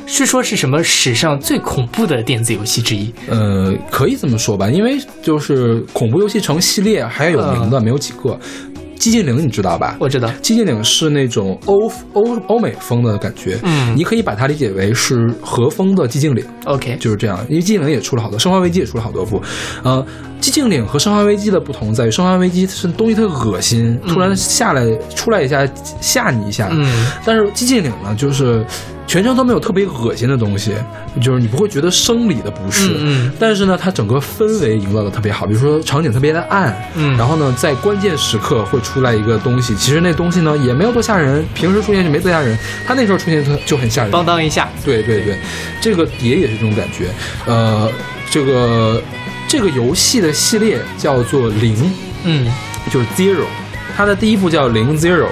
[0.07, 3.13] 是说是什么史上最恐怖的电子游戏之一？
[3.29, 8.39] 呃，可以这么说吧，因为就是恐怖游戏城系列还有名的没有几个。
[8.99, 9.97] 寂静岭你知道吧？
[10.01, 16.45] 我知道，寂静岭是那种欧欧欧美风的感觉，嗯你可以把它理解为是和风的寂静岭。
[16.65, 19.43] OK，就是这样，因为寂静岭也出了好多，生化危机也出了好多部。
[19.83, 20.05] 呃，
[20.41, 24.85] 寂静岭和生化危机的不同在于，生化危机是东西特恶心，突然下来
[25.15, 25.67] 出来一下
[26.01, 28.65] 吓你一下，嗯，但是寂静岭呢，就是
[29.07, 30.75] 全程都没有特别恶心的东西，
[31.21, 45.37] 就是你不会觉得生理的不适，嗯嗯但是呢，它整个氛围营造的特别好，比如说场景特别的暗，嗯然后呢，在关键时刻会出来一个东西，其实那东西呢也没有多吓人，平时出现就没多吓人，它那时候出现就就很吓人，当当一下，对对对，
[45.81, 47.09] 这个碟也是这种感觉。
[47.47, 47.91] 呃，
[48.31, 49.03] 这个
[49.47, 51.77] 这个游戏的系列叫做零，
[52.25, 52.51] 嗯
[52.91, 53.45] 就是 Zero，
[53.97, 55.27] 它的第一部叫零 Zero。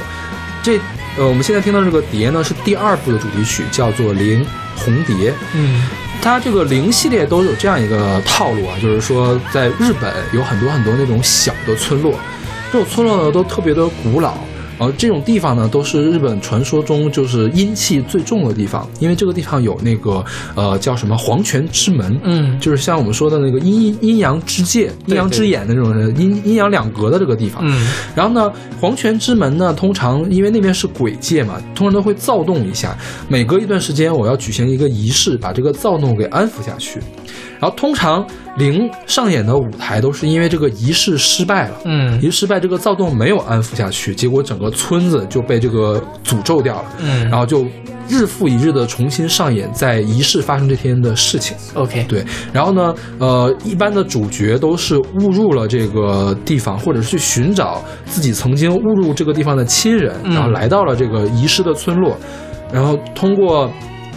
[0.62, 0.78] 这
[1.18, 4.44] 呃，我们现在听到这个碟呢是第二部的主题曲，叫做零
[4.76, 5.34] 红蝶。
[5.54, 5.82] 嗯
[6.22, 12.16] 它这个零系列都有这样一个套路啊，就是说在日本有很多很多那种小的村落，
[12.72, 14.34] 这种村落呢都特别的古老。
[14.82, 20.24] 然后这种地方呢，都是日本传说中就是阴气最重的地方，因为这个地方有那个
[20.56, 27.62] 呃叫什么黄泉之门，嗯就是像我们说的那个阴阴阳之界、阴阳之眼的那种阴阴阳两隔的这个地方。
[27.64, 32.98] 嗯然后呢，黄泉之门呢，通常因为那边是鬼界嘛，通常都会躁动一下。
[33.28, 36.98] 每隔一段时间，我要举行一个仪式，把这个躁动给安抚下去。
[37.60, 38.26] 然后通常
[38.56, 46.84] 零上演的舞台都是因为这个仪式失败了，嗯仪式失败，这个躁动没有安抚下去，结果整个村子就被这个诅咒掉了。
[47.00, 47.64] 嗯，然后就
[48.08, 51.56] 日复一日的重新上演在仪式发生这天的事情。
[51.74, 62.16] OK，对，然后呢，呃，一般的主角都是误入了这个地方，或者是去寻找自己曾经误入这个地方的亲人，嗯然后来到了这个遗失的村落，
[62.72, 63.70] 然后通过。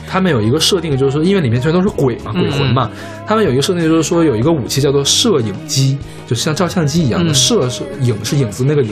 [0.07, 2.89] 他们有一个设定，就是说，因为里面全都是鬼嘛，鬼魂嘛，
[3.27, 5.97] 他们有一个设定，就是说有一个武器叫做摄影机，
[6.27, 8.91] 就像照相机一样的，嗯摄是影是影子那个影，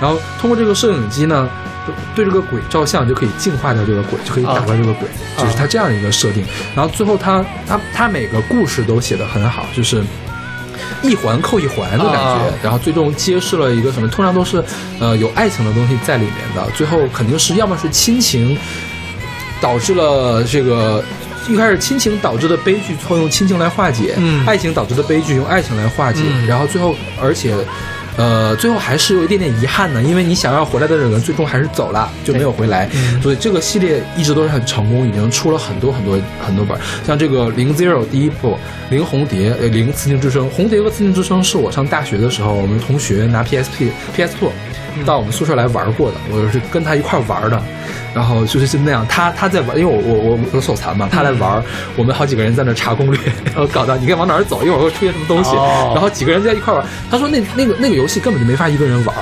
[0.00, 1.48] 然后通过这个摄影机呢，
[2.14, 6.44] 对这个鬼照相就可以净化掉这个鬼，就可以打败这个鬼，就是它这样一个设定。
[6.74, 10.02] 然后最后他他他每个故事都写得很好，就是。
[11.02, 14.08] 一环扣一环的感觉，啊然后最终揭示了一个什么？
[14.08, 14.62] 通常都是，
[14.98, 16.70] 呃，有爱情的东西在里面的。
[16.72, 18.56] 最后肯定是要么是亲情
[19.60, 21.02] 导致了这个，
[21.48, 26.20] 一开始亲情导致的悲剧，错用亲情来化解；嗯爱情导致的悲剧用爱情来化解。
[26.24, 27.54] 嗯然后最后，而且。
[28.20, 32.90] 呃，最后还是有一点点遗憾的，因为你想要回来的人最终还是走了，就没有回来。
[32.92, 36.80] 嗯所以这个系列一直都是很成功，已经出了很多很多很多本儿。
[37.06, 38.58] 像这个零 zero 第一部
[38.90, 44.50] 零红蝶，呃零刺青之声，红蝶和刺青之声是我上大学的时候，我们同学拿 PSP PS Two
[45.04, 47.62] 到我们宿舍来玩过的，我是跟他一块玩的。
[48.14, 51.62] 然后就是是那样，他他在玩，因为我我我我手残嘛，他来玩，
[51.94, 56.84] 我们好几个人在那查攻略， 然后搞到你该往哪儿走，一会儿会出现什么东西，哦然后几个人在一块玩。
[57.10, 59.14] 他说那那个那个游戏根本就没法一个人玩，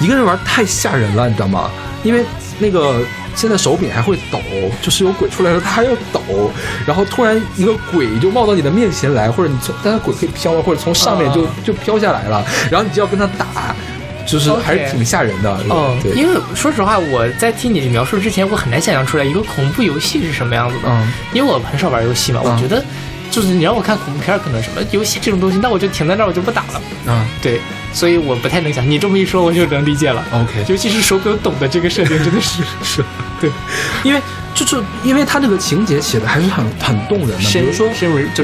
[0.00, 1.70] 一个人玩太吓人了，你知道吗？
[2.02, 2.24] 因为
[2.58, 2.96] 那个
[3.36, 4.40] 现在手柄还会抖，
[4.80, 6.50] 就是有鬼出来的时候它还要抖，
[6.86, 13.76] 然后突然一个鬼就冒到你的面前来，或者你从但是鬼可以飘，或者从上面就、啊就飘下来了，然后你就要跟他打。
[14.26, 20.82] 就是还是挺吓人的，哦，对，因为说实话，我在听你描述之前，我很难想象出来一个恐怖游戏是什么样子的。
[20.86, 22.82] 嗯，因为我很少玩游戏嘛，嗯我觉得
[23.30, 26.82] 就是你让我看恐怖片，可能什么游戏这种东西，那我就停在那儿，我就不打了。
[27.06, 27.60] 嗯对，
[27.92, 28.88] 所以我不太能想。
[28.88, 30.24] 你这么一说，我就能理解了。
[30.32, 33.04] ，OK，尤其是手柄懂的这个设定，真的是是，
[33.42, 33.50] 对，
[34.04, 34.22] 因为
[34.54, 37.90] 就是因为他这个情节写的还是很很动人的，比如说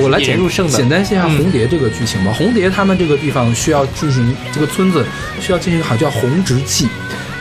[0.00, 2.32] 我来简入胜的简单写一下嗯红蝶这个剧情吧。
[2.36, 5.06] 红蝶他们这个地方需要进行这个村子
[5.40, 6.88] 需要进行一个好像叫红植祭。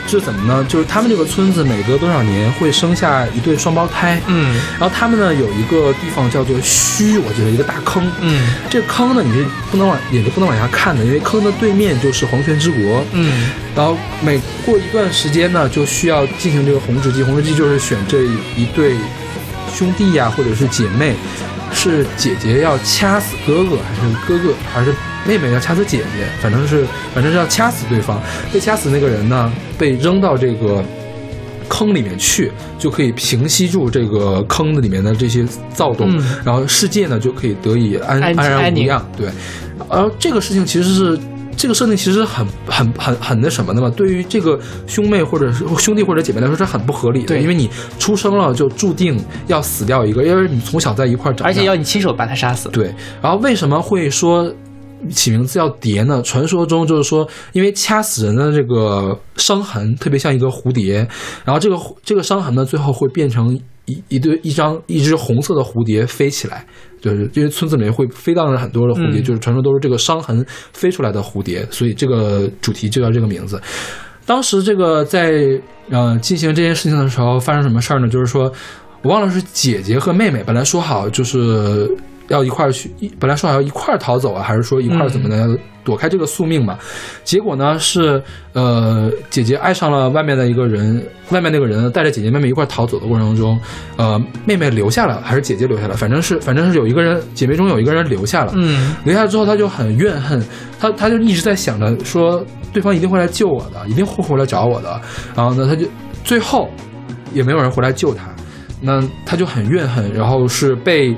[0.08, 0.64] 是怎么呢？
[0.68, 4.54] 就是他们这个村子每隔多少年会生下一对双胞胎，嗯。
[4.78, 8.48] 然后他们呢有一个地方叫做墟，我记得一个大坑，嗯。
[8.70, 13.50] 这个坑呢你是不能往也是不能往下看的，因为坑的对面就是黄泉之国，嗯。
[13.76, 17.22] 然后每过一段时间呢，就需要进行这个红之祭。
[17.22, 18.22] 红之祭就是选这
[18.56, 18.96] 一对
[19.72, 21.14] 兄弟呀、或者是姐妹，
[21.72, 24.92] 是姐姐要掐死哥哥，还是哥哥还是
[25.28, 26.26] 妹妹要掐死姐姐？
[26.40, 28.18] 反正是反正是要掐死对方。
[28.52, 30.82] 被掐死那个人呢，被扔到这个。
[31.70, 39.06] 坑里面去，就可以平息住这个坑子里面的这些躁动，嗯然后世界呢就可以得以安安安然无恙。
[39.14, 39.28] 对，
[39.86, 41.20] 而这个事情其实是
[41.58, 47.68] 这个设定其实很很很很那什么的嘛，对于这个兄妹或者是兄弟或者姐妹来说是很不合理的，对因为你
[47.98, 52.70] 出生了就注定要死掉一个，因为你从小在一块长大，而且要你亲手把他杀死。
[52.70, 54.50] 对，然后为什么会说
[55.10, 56.20] 起名字叫蝶呢？
[56.22, 61.06] 传说中就是说，因为掐死人的这个伤痕特别像一个蝴蝶，
[61.44, 66.66] 然后这个这个伤痕呢，最后会变成一一对一张一只红色的蝴蝶飞起来，
[67.00, 73.60] 就是因为村子里面会飞荡着很多的蝴蝶，嗯就是传说都是这个伤痕飞出来的蝴蝶，所以这个主题就叫这个名字。
[74.26, 75.32] 当时这个在
[75.90, 78.08] 呃进行这件事情的时候，发生什么事儿呢？
[78.08, 78.52] 就是说
[79.00, 81.90] 我忘了是姐姐和妹妹，本来说好就是
[82.28, 86.78] 要一块儿去，一本来说好要一块儿逃走啊，还是说一块儿怎么的，要躲开这个宿命嘛？
[87.24, 88.22] 结果呢是
[88.52, 93.58] 呃姐姐爱上了外面的一个人，外面那个人带着姐姐妹妹一块儿逃走的过程中，
[93.96, 95.96] 呃妹妹留下了，还是姐姐留下了？
[95.96, 100.42] 反正是反正是有一个人姐妹中有一个人留下了，嗯留下之后，她就很怨恨，
[100.78, 105.00] 她她就一直在想着说，对方一定会来救我的，一定会回来找我的。
[105.34, 105.86] 然后呢，她就
[106.22, 106.68] 最后
[107.32, 108.28] 也没有人回来救她，
[108.82, 111.16] 那他就很怨恨，然后是被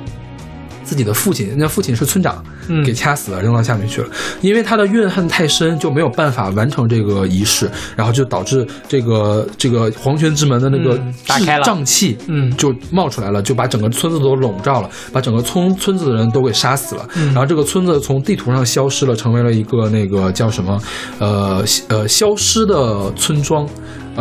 [0.90, 4.08] 自己的父亲，那父亲是村长，嗯给掐死了，扔到下面去了。
[4.40, 17.08] 因为他的怨恨太深，就没有办法完成这个仪式，然后就导致这个这个黄泉之门的那个嗯打开了瘴气，嗯就冒出来了，就把整个村子都笼罩了，把整个村村子的人都给杀死了。
[17.14, 20.76] 嗯然后这个村子从地图上消失了，成为了一个那个叫什么，
[21.20, 23.64] 呃呃消失的村庄。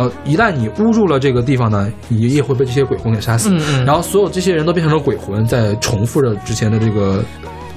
[0.00, 3.50] 呃，一旦你误入了这个地方呢，你也会被这些鬼魂给杀死。
[3.50, 7.22] 嗯嗯然后所有这些人都变成了鬼魂，在重复着之前的这个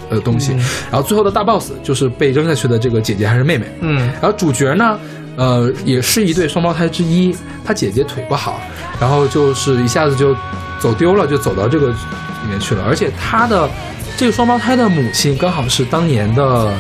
[0.10, 0.54] 呃东西。
[0.54, 0.60] 嗯
[0.90, 3.66] 然后最后的大 boss 就是被扔下去的这个姐姐还是妹妹。
[3.82, 4.98] 嗯然后主角呢，
[5.36, 8.62] 呃，也是一对双胞胎之一，他姐姐腿不好，
[9.02, 10.34] 然后就是一下子就
[10.80, 12.86] 走丢了，就走到这个里面去了。
[12.88, 13.70] 而且他的
[14.16, 16.72] 这个双胞胎的母亲刚好是当年的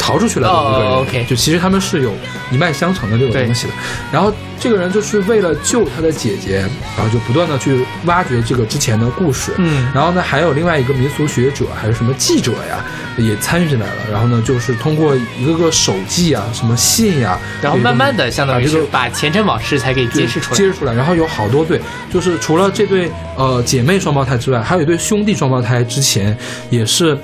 [0.00, 2.12] 逃出去了的一个人，哦，OK 就其实他们是有
[2.50, 3.72] 一脉相承的这个东西的。
[4.10, 6.64] 然后这个人就是为了救他的姐姐，
[6.96, 12.84] 然后就不断的去挖掘这个之前的故事，嗯然后呢，还有另外一个民俗学者还有什么记者呀，
[13.18, 13.92] 也参与进来了。
[14.10, 20.56] 然后呢，就是通过一个个手记啊、什么信呀、然后慢慢的相当于是把前尘往事才给揭示出来。
[20.56, 20.92] 揭示出来。
[20.94, 21.80] 然后有好多对，
[22.12, 26.36] 就是除了这对呃姐妹双胞胎之外，还有一对兄弟双胞胎，之前
[26.70, 27.16] 也是。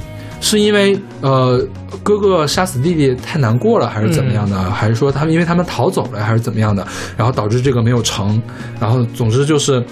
[0.49, 1.61] 是因为呃
[2.05, 4.57] 哥哥杀死弟弟太难过了，还是怎么样的？
[4.57, 6.87] 嗯还是说他们因为他们逃走了，还是怎么样的？
[7.17, 8.41] 然后导致这个没有成。
[8.79, 9.83] 然后总之就是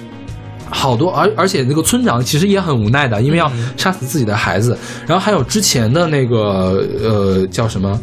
[0.75, 4.77] 好多，而而且那个村长其实也很无奈的，因为要嗯杀死自己的孩子。
[5.07, 7.99] 然后还有之前的那个呃叫什么，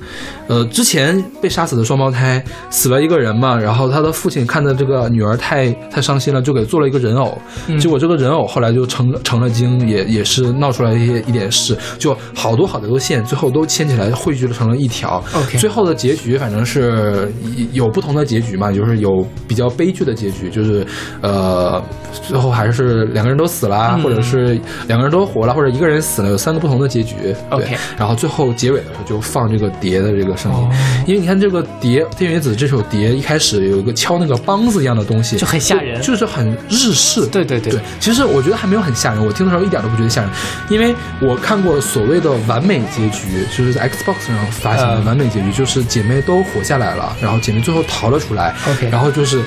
[0.47, 7.37] 呃之前被杀死的双胞胎死了一个人嘛，然后他的父亲看着这个女儿太太伤心了，就给做了一个人偶。
[7.67, 15.21] 嗯结果这个人偶后来就成成了精，也也是闹出来一些一点事，就好多好多线，最后都牵起来汇聚了成了一条。
[15.33, 17.31] OK 最后的结局反正是
[17.73, 20.85] 有不同的结局嘛，就是有比较悲剧的结局，就是
[21.21, 21.81] 呃
[22.27, 24.03] 最后还是两个人都死了，嗯。
[24.03, 27.15] 或者是两个人都活了，或者一个人死了，有三个不同的结局。
[27.49, 30.69] 对然后最后结尾的时候就放这个碟的这个声音，哦。
[31.07, 36.01] 因为你看这个碟《天元子》这首碟一开始有一个敲那个梆子一样的东西，就很吓人。
[36.01, 37.25] 就就是很日式。
[37.27, 37.71] 对对对。
[37.71, 40.29] 对，其实我觉得还没有很吓人，我听的时候一点都不觉得吓人，
[40.67, 45.05] 因为我看过所谓的完美结局，就是在 Xbox 上发行的嗯。
[45.05, 49.41] 完美结局，就是姐妹都活下来了，然后姐妹最后逃了出来 OK 然后就是。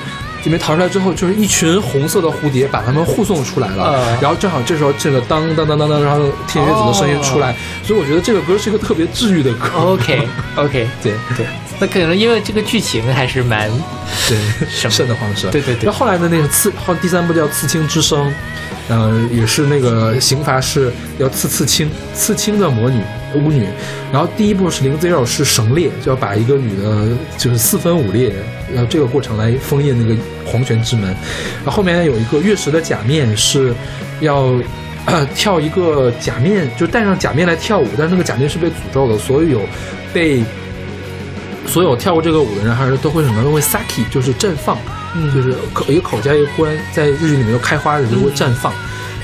[0.45, 4.17] 姐妹逃出来之后，就是一群红色的蝴蝶把他们护送出来了，嗯。
[4.21, 9.69] 然后正好这时候这个当当当当当，然后天蝎子的声音出来，所以我觉得这个歌是一个特别治愈的歌。
[9.75, 11.47] OK OK， 对对，
[11.79, 13.69] 那可能因为这个剧情还是蛮
[14.27, 14.37] 对，
[14.69, 15.51] 瘆得慌是吧？
[15.51, 18.27] 对对对那后后来的那个刺，后第三部叫《刺青之声》，
[18.87, 23.01] 呃，也是那个刑罚是要刺刺青，刺青的魔女
[23.33, 23.67] 巫女。
[24.11, 27.07] 然后第一部是零 zero 是绳猎，就要把一个女的，
[27.37, 28.31] 就是四分五裂，
[28.73, 31.05] 然后这个过程来封印那个黄泉之门。
[31.63, 33.73] 然后后面有一个月食的假面是
[34.21, 34.53] 要。
[35.07, 39.61] 呃跳一个假面，就戴上假面来跳舞，但是那个假面是被诅咒的，所以有
[40.11, 40.43] 被
[41.67, 44.77] 所有跳过这个舞的人，还是都会什么都会 saki，就是绽放，
[45.15, 48.73] 嗯就是口一个口加一个关，在日语里面都开花的就会绽放。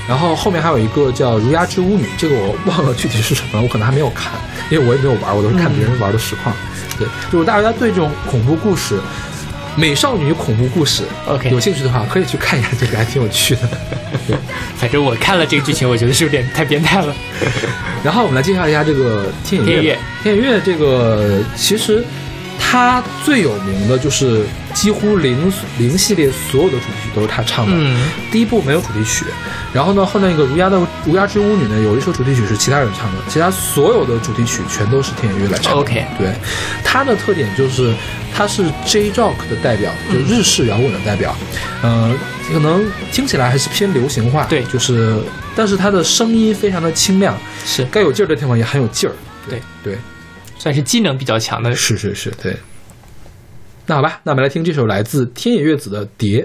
[0.08, 4.32] 然后后面还有一个叫《儒鸦之巫女》，这个我忘了具体是什么，我可能还没有看，
[4.68, 6.54] 因为我也没有玩，我都是看别人玩的实况。
[6.98, 8.98] 对，就是大家对这种恐怖故事、
[9.76, 13.60] 美少女恐怖故事 OK 有兴趣的话，可以去看一下这个，还挺有趣的。
[14.26, 14.36] 对，
[14.76, 17.14] 反正我看了这个剧情，我觉得是有点太变态了。
[18.02, 19.98] 然后我们来介绍一下这个天野月。
[20.24, 22.04] 天野月这个其实
[22.58, 27.72] 它最有名的就是几乎零零系列所有的主题曲都是他唱的。
[27.74, 29.26] 嗯，第一部没有主题曲，
[29.72, 35.80] 然后呢，后那个《儒鸦的儒鸦之巫女》呢，有一首主题曲是其他人唱的，其他所有的主题曲全都是天野月来唱的。
[35.80, 36.32] OK 对，
[36.82, 37.92] 他的特点就是
[38.34, 41.36] 他是 J Rock 的代表，就日式摇滚的代表，
[41.82, 42.14] 呃，
[42.52, 44.64] 可能听起来还是偏流行化，对。
[44.64, 45.14] 就是，
[45.54, 47.36] 但是他的声音非常的清亮，
[47.66, 47.84] 是。
[47.86, 49.12] 该有劲儿的地方也很有劲儿。
[49.48, 49.60] 对。
[49.82, 49.98] 对，
[50.62, 51.74] 算是机能比较强的。
[51.74, 52.56] 是是是，对。
[53.84, 56.40] 那好吧，那我们来听这首来自天野月子的《蝶》。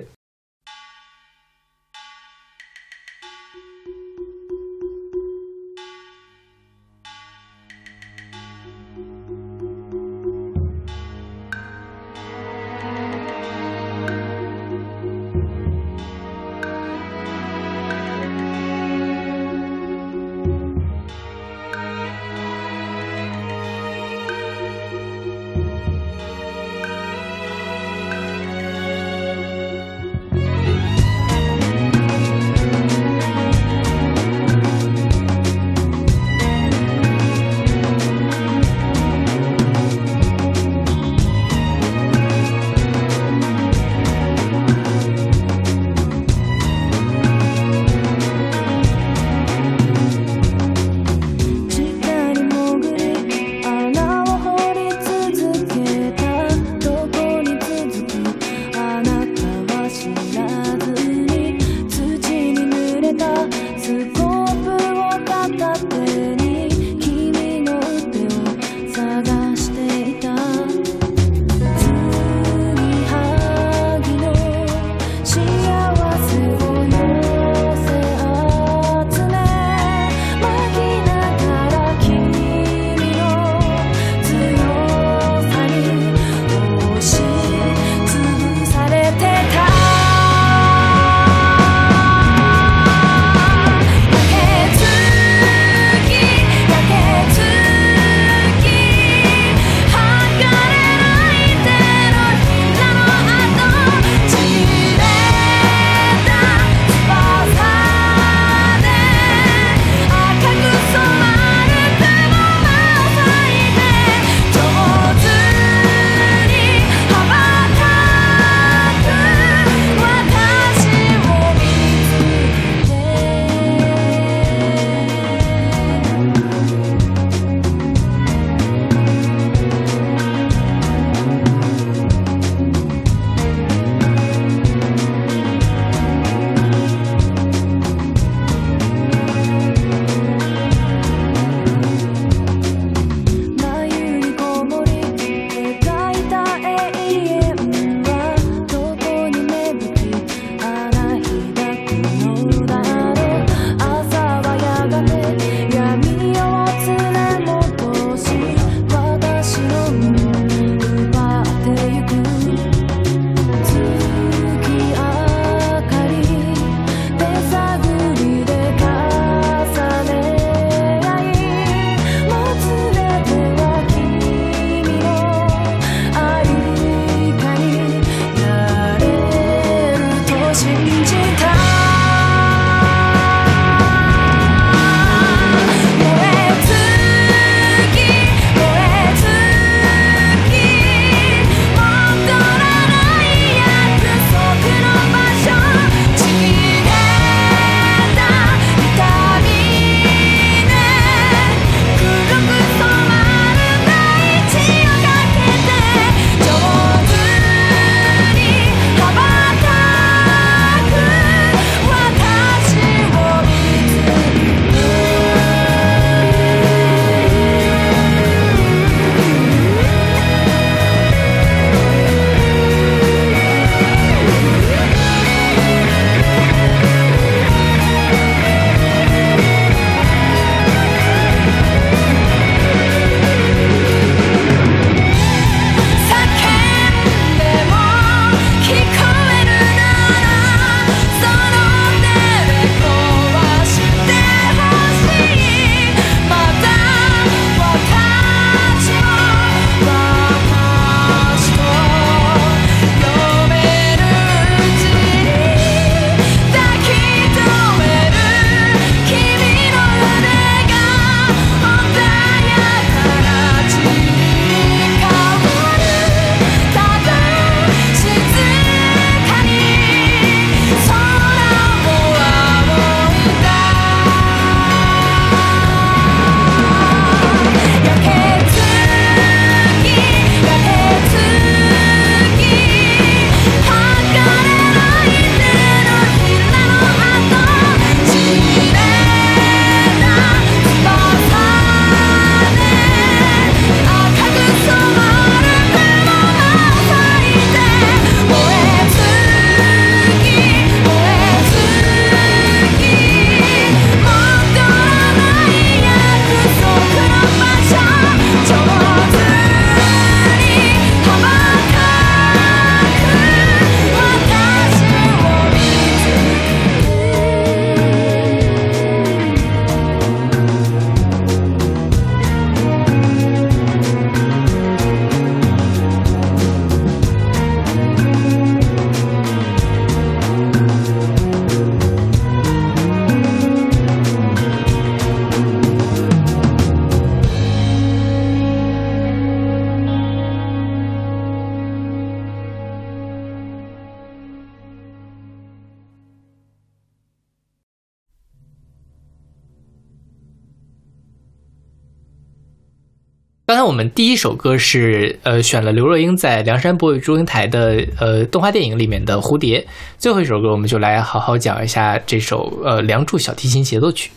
[353.78, 359.62] 们第一首歌是呃选了刘若英在《梁山伯与祝英台》的呃动画电影里面的《蝴蝶》，
[360.00, 364.10] 最后一首歌我们就来好好讲一下这首呃《梁祝》小提琴协奏曲。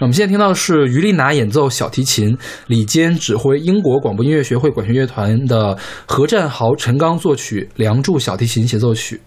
[0.00, 2.36] 我们现在听到的是于丽娜演奏小提琴，
[2.66, 9.20] 李坚指挥英国广播音乐学会管弦乐团的何占豪、陈刚作曲《梁祝》小提琴协奏曲。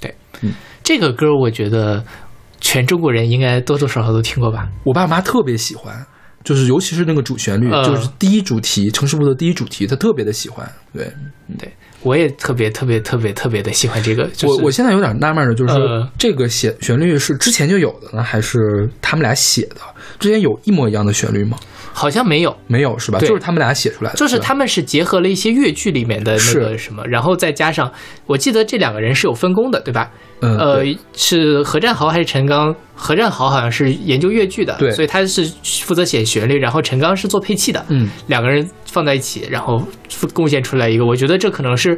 [0.00, 0.52] 对，嗯
[0.84, 2.04] 这个歌我觉得
[2.60, 4.68] 全中国人应该多多少少都听过吧？
[4.84, 6.06] 我爸妈特别喜欢，
[6.48, 10.66] 就是尤其是那个主旋律，嗯就是第一主题《城市部的第一主题，他特别的喜欢。
[10.94, 11.04] 对
[11.58, 11.70] 对，
[12.00, 14.24] 我也特别特别特别特别的喜欢这个。
[14.28, 19.82] 就是、我，我现在有点纳闷的，就是说、呃这个写旋律是之前就有的呢，还是他们俩写的？
[20.18, 21.58] 之前有一模一样的旋律吗？
[21.92, 23.18] 好像没有，没有是吧？
[23.18, 27.92] 就是他们俩写出来的，就是他们是结合了一些越剧里面的那个什么，然后再加上，
[28.24, 30.10] 我记得这两个人是有分工的，对吧？
[30.40, 30.84] 嗯呃，
[31.14, 32.74] 是何占豪还是陈刚？
[32.94, 35.44] 何占豪好像是研究越剧的，对所以他是
[35.84, 39.80] 负责写旋律，然后陈刚是做配器的，嗯，两个人放在一起，然后
[40.34, 41.96] 贡献出来一个，我觉得这可能是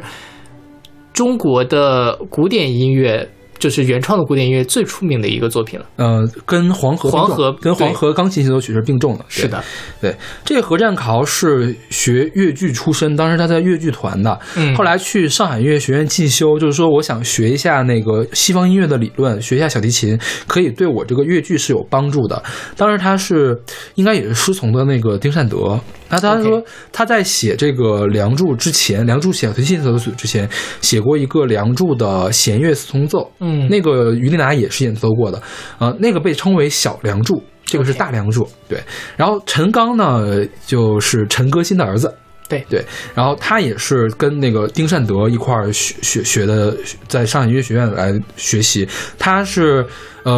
[1.11, 3.27] 中国的古典音乐，
[3.61, 5.85] 就是原创的古典音乐最出名的一个作品了。
[5.97, 9.23] 呃，跟黄河黄河跟黄河钢琴协奏曲是并重的。
[9.29, 9.63] 是的，
[10.01, 22.41] 对，这个何占豪是学越剧出身，当时他在越剧团的，嗯后来去上海音乐学院进修，就是说我想学一下那个西方音乐的理论，学一下小提琴，可以对我这个越剧是有帮助的。
[22.75, 23.61] 当时他是
[23.93, 25.79] 应该也是师从的那个丁善德。
[26.11, 26.61] 那他说
[26.91, 30.47] 他在写这个《梁祝》之前，《梁祝》小提琴协奏曲之前，
[30.81, 35.41] 写过一个《梁祝》的弦乐四重奏，嗯那个于丽娜也是演奏过的，
[35.79, 38.47] 呃，那个被称为小梁祝，这个是大梁祝。
[38.67, 38.79] 对，
[39.15, 42.13] 然后陈刚呢，就是陈歌辛的儿子。
[42.51, 46.75] 对对，然后他也是跟那个丁善德一块儿学学学的，
[47.07, 48.87] 在上海音乐学院来学习。
[49.17, 49.85] 他是，
[50.23, 50.33] 呃，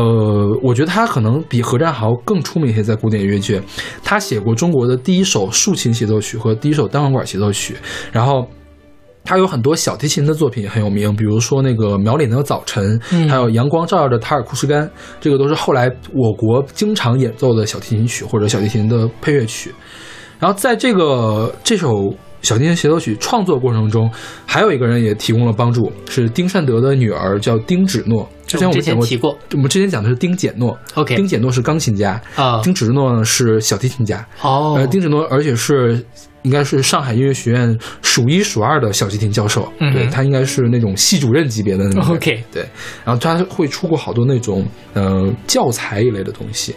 [0.62, 3.62] 我觉得他可能比何占豪更出名一些，在古典音乐界。
[4.04, 7.76] 他写过中国的第一首竖琴协奏曲和第一首单簧管协奏曲，
[8.12, 8.48] 然后。
[9.26, 14.92] 他有很多小提琴的作品也很有名，比如说那个苗岭的早晨，嗯还有阳光照耀着塔尔库什干，
[15.22, 19.74] 这个都是后来我国经常演奏的小提琴曲或者小提琴的配乐曲。
[20.44, 24.12] 然后在这个这首小提琴协奏曲创作过程中，
[24.46, 28.28] 还有一个人也提供了帮助，是丁善德的女儿，叫丁芷诺。
[28.46, 30.78] 之前我们讲过，前提过我们之前讲的是丁简诺。
[30.96, 34.28] ，OK 丁简诺是钢琴家，啊，丁芷诺呢是小提琴家。
[34.42, 36.06] 哦，呃，丁芷诺，而且是
[36.42, 42.04] 应该是上海音乐学院数一数二的小提琴教授，嗯对他应该是那种系主任级别的那种。
[42.18, 42.68] OK 对，
[43.06, 46.76] 然后他会出过好多那种呃教材一类的东西。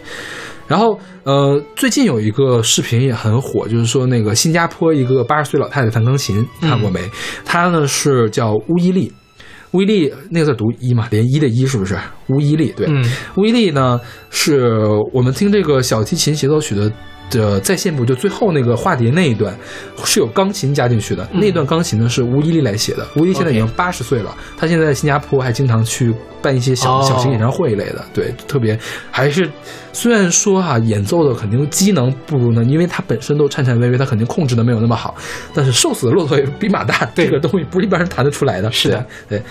[0.67, 6.99] 然后呃，最近有一个视频也很火，就是说那个新加坡一个八十岁老太太弹钢琴，看过没？
[7.45, 9.11] 她呢是叫乌伊利。
[9.71, 11.97] 乌伊利那个字读伊嘛，连一的一是不是？
[12.27, 13.03] 乌伊利对，嗯
[13.35, 13.99] 乌伊利呢，
[14.29, 16.89] 是我们听这个小提琴协奏曲的
[17.29, 19.55] 的在线部，就最后那个化蝶那一段
[20.03, 21.27] 是有钢琴加进去的。
[21.33, 23.07] 那段钢琴呢是吴伊利来写的。
[23.15, 28.77] 吴伊利现在已经八十岁了，他现在在新加坡还经常去办一些小、哦小型演唱会一类的，对，特别
[29.11, 29.49] 还是
[29.93, 35.15] 虽然说哈、演奏的肯定机能不如呢，因为他本身都颤颤巍巍，他肯定控制的没有那么好。
[35.53, 38.71] 但是瘦死的骆驼也比马大，这个东西不是一般人弹得出来的。
[38.71, 39.41] 是的对，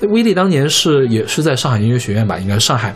[0.00, 0.08] 对。
[0.10, 2.94] 威力当年是也是在上海音乐学院吧，应该是上海。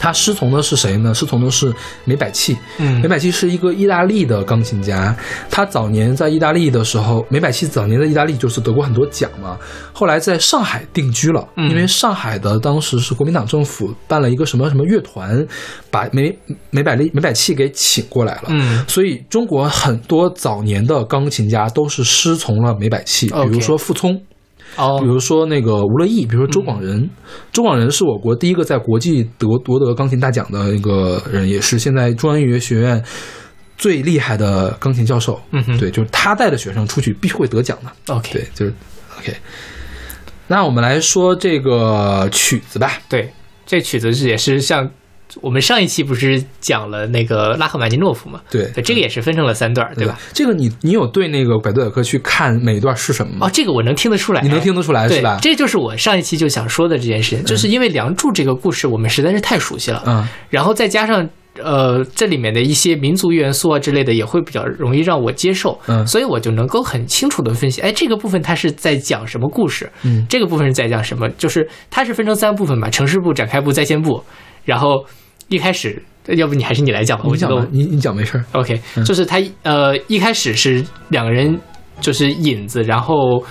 [0.00, 1.14] 他师从的是谁呢？
[1.14, 1.72] 师从的是
[2.04, 2.56] 梅百器。
[2.78, 3.00] 嗯。
[3.02, 5.14] 梅百器是一个意大利的钢琴家，
[5.50, 9.58] 他早年在意大利的时候，梅百器早年在意大利就是得过很多奖嘛，
[9.92, 11.68] 后来在上海定居了，嗯。
[11.70, 15.46] 因为上海的当时是国民党政府办了一个什么什么乐团，
[15.90, 16.34] 把梅
[16.70, 18.82] 梅百利梅百器给请过来了，嗯。
[18.88, 24.20] 所以中国很多早年的钢琴家都是师从了梅百器，比如说傅聪。
[24.76, 27.08] 哦比如说那个吴乐毅，比如说周广仁，
[27.52, 33.02] 周广仁是我国第一个在国际得夺得钢琴大奖的一个人，也是现在中央音乐学院
[33.76, 35.40] 最厉害的钢琴教授。
[35.52, 38.14] 嗯哼对，就是他带的学生出去必会得奖的。
[38.14, 38.74] OK 对，就是
[39.18, 39.34] OK。
[40.46, 42.98] 那我们来说这个曲子吧。
[43.08, 43.32] 对，
[43.66, 44.90] 这曲子是也是像
[45.40, 48.40] 我们上一期不是讲了那个拉赫玛尼诺夫嘛？
[48.50, 50.18] 对对，这个也是分成了三段，对吧？？
[50.32, 53.46] 这个你你有对那个百度百科去看每一段是什么吗？
[53.46, 55.38] 哦，这个我能听得出来，你能听得出来对是吧？
[55.40, 61.28] 这就是我上一期就想说的这件事情，就是因为《梁祝》这个故事我们实在是太熟悉了，嗯然后再加上
[61.62, 74.22] 呃这里面的一些民族元素啊之类的，也会比较容易让我接受，嗯所以我就能够很清楚的分析，哎，这个部分它是在讲什么故事，嗯这个部分是在讲什么，就是它是分成三部分嘛，城市部、展开部、在线部，
[74.64, 75.04] 然后
[75.48, 78.44] 一开始，要不你还是你来讲吧，我讲吧，你你讲没事儿。
[78.52, 81.58] OK，嗯就是他呃一开始是两个人
[82.00, 83.42] 就是引子，然后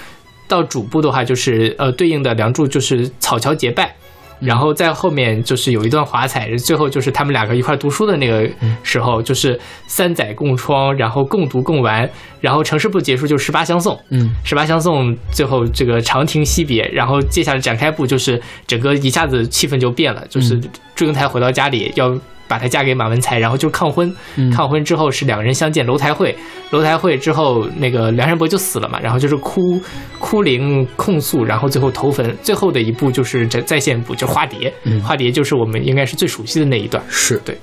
[0.48, 3.96] 到主部的话就是呃对应的梁祝就是草桥结拜，
[4.40, 8.50] 然后在后面就是有一段华彩，最后就是他们两个一块读书的那个
[8.84, 12.10] 时候，就是三载共窗，然后共读共玩，
[12.40, 20.60] 然后城市部结束就是十八相送，嗯，十八相送最后这个长亭惜别，然后接下来展开部就是整个一下子气氛就变了，就是
[20.96, 22.18] 祝英台回到家里要。
[22.50, 24.14] 把她嫁给马文才，然后就抗婚。
[24.36, 26.36] 嗯抗婚之后是两个人相见楼台会，
[26.72, 29.80] 楼台会之后那个梁山伯就死了嘛，然后就是哭
[30.18, 32.36] 哭灵控诉，然后最后投坟。
[32.42, 34.74] 最后的一部就是在在线部，就化蝶。
[34.84, 37.02] 嗯化蝶就是我们应该是最熟悉的那一段。
[37.08, 37.56] 是对。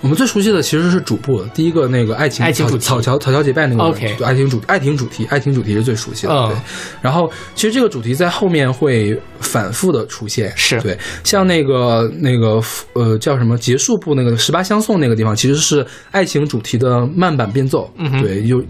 [0.00, 6.32] 我们最熟悉的其实是主部，第一个那个爱情草爱情主题草桥草桥结拜那个 OK 爱情主爱情主题爱情主题是最熟悉的。
[6.32, 6.56] 嗯对，
[7.02, 10.52] 然后其实这个主题在后面会反复的出现。
[10.56, 12.62] 是对，像那个那个
[12.92, 17.90] 呃叫什么结束部那个十八相送那个地方，其实是爱情主题的慢板变奏。
[17.96, 18.62] 嗯哼对，有。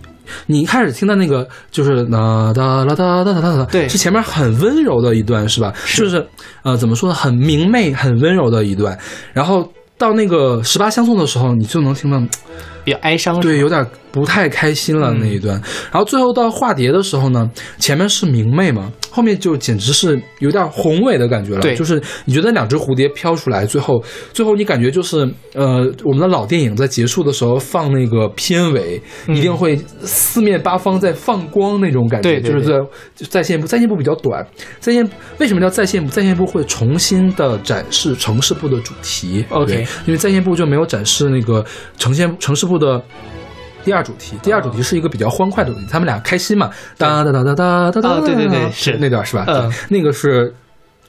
[0.45, 5.73] 你一开始听的那个就是哒哒啦哒哒哒哒哒，对是前面很温柔的一段，是吧？
[5.87, 6.27] 是就是
[6.63, 8.99] 呃怎么说呢，很明媚、很温柔的一段，
[9.33, 9.67] 然后
[9.99, 12.23] 到那个十八相送的时候，你就能听到
[12.89, 13.39] 比较哀伤。
[13.41, 15.61] 对，有点不太开心了嗯那一段。
[15.93, 17.49] 然后最后到化蝶的时候呢，
[17.79, 21.61] 前面是明媚嘛，后面就简直是有点宏伟的感觉了。
[21.61, 24.03] 对就是你觉得两只蝴蝶飘出来，最后
[24.33, 32.31] 最后你感觉就是呃，我们的老电影在结束的时候放那个片尾，嗯一定会四面八方在放光那种感觉。
[32.31, 32.79] 对对就是在
[33.15, 34.47] 就在线部，在线部比较短，
[34.81, 35.07] 在线
[35.39, 36.09] 为什么叫在线部？
[36.11, 39.45] 在线部会重新的展示城市部的主题。
[39.51, 41.65] OK 因为在线部就没有展示那个
[41.99, 43.03] 呈现城市部的。
[43.85, 46.69] 第二主题，第二主题是一个比较欢快的主题，他们俩开心嘛，
[46.99, 49.45] 哒哒哒哒哒哒哒，啊对对对是那段是吧？
[49.47, 50.53] 嗯对，那个是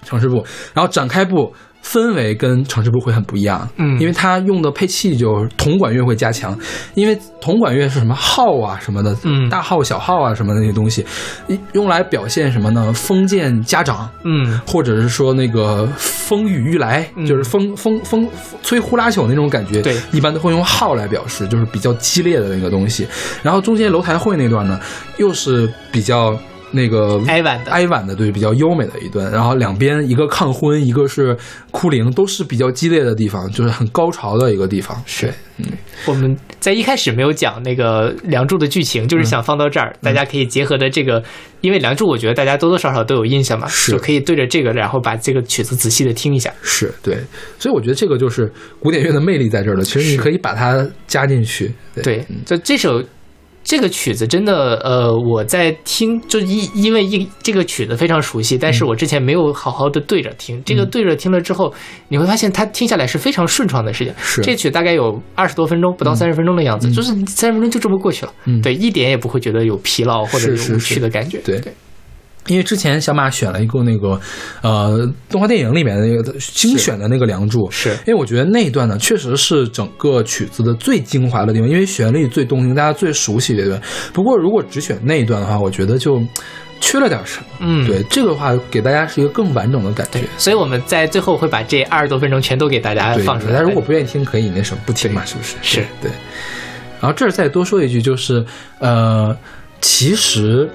[0.03, 3.99] 城市部，然后展开部氛围跟城市部会很不一样，嗯。
[3.99, 6.57] 因为它用的配器就是铜管乐会加强，
[6.93, 9.49] 因为铜管乐是什么号啊什么的，嗯。
[9.49, 11.05] 大号小号啊什么的那些东西，
[11.73, 12.93] 用来表现什么呢？
[12.93, 17.25] 封建家长，嗯，或者是说那个风雨欲来，嗯。
[17.25, 18.27] 就是风风风
[18.61, 19.97] 吹呼啦球那种感觉，对。
[20.11, 23.07] 一般都会用号来表示，就是比较激烈的那个东西。
[23.41, 24.79] 然后中间楼台会那段呢，
[25.17, 26.37] 又是比较
[26.71, 29.31] 那个哀婉的哀婉的，对，比较优美的一段。
[29.31, 31.37] 然后两边一个抗婚，一个是
[31.71, 35.01] 哭灵，都是比较激烈的地方，就是很高潮的一个地方。
[35.05, 35.65] 是嗯
[36.05, 41.21] 我们在一开始没有讲那个《梁祝》的剧情，就是嗯想放到这儿，大家可以结合的这个，
[41.59, 46.49] 因为《梁祝》我觉得大家多多少少都有印象嘛，是就可以对着这个，然后把这个曲子仔细的听一下。
[46.61, 47.17] 是对，
[47.57, 49.83] 所以我觉得这个就是古典乐的魅力在这儿了。
[49.83, 51.73] 其实你可以把它加进去。
[51.93, 53.03] 对对，就这首
[53.69, 60.59] 这个曲子真的，呃，我在听，就因因为一这个曲子非常熟悉，但是我之前没有好好的对着听。
[60.65, 61.71] 这个对着听了之后，
[62.07, 64.11] 你会发现它听下来是非常顺畅的事情。
[64.17, 64.41] 是。
[64.41, 68.33] 这曲大概有二十多分钟，不到三十分钟的样子，就是三十分钟就这么过去了。
[68.45, 68.59] 嗯。
[68.59, 71.37] 对，一点也不会觉得有疲劳或者有无趣的感觉。
[71.45, 71.59] 对。
[71.59, 71.71] 对，
[72.49, 74.19] 因为之前小马选了一个那个
[74.61, 83.79] 呃动画电影里面的那个精选的那个《梁祝》，是因为我觉得那一段呢确实是整个曲子的最精华的地方，因为旋律最动听，大家最熟悉的一段。
[84.11, 86.19] 不过如果只选那一段的话，我觉得就
[86.81, 87.45] 缺了点什么。
[87.59, 93.53] 嗯，对这个的话，给大家是一个更完整的感觉。，所以我们在最后会把这二十多分钟全都给大家，放出来。
[93.53, 95.55] 大家如果不愿意听，可以那什么不听嘛，是不是？
[95.61, 96.09] 是对。
[96.99, 98.43] 然后这儿再多说一句，就是
[98.79, 99.37] 呃，
[99.81, 100.67] 其实。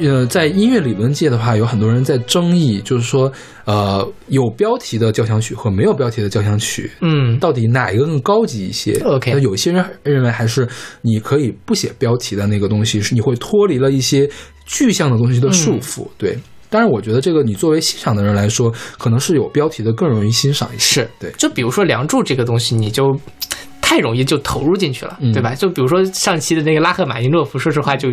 [0.00, 3.32] 呃，在音乐理论界的话，有很多人在争议，就是说，
[3.64, 10.66] 呃，有标题的交响曲和没有标题的交响曲，嗯，到底哪一个更高级一些 OK 那有些人认为还是
[11.02, 14.28] 你可以不写标题的那个东西，是你会脱离了一些
[14.64, 16.02] 具象的东西的束缚。
[16.02, 16.38] 嗯对，
[16.70, 21.02] 当然，我觉得这个你作为欣赏的人来说，可能是有标题的更容易欣赏一些。
[21.02, 23.18] 是对，就比如说《梁祝》这个东西，你就
[23.80, 25.54] 太容易就投入进去了，嗯对吧？
[25.54, 28.10] 就比如说上期的那个拉赫玛尼诺夫，说实话就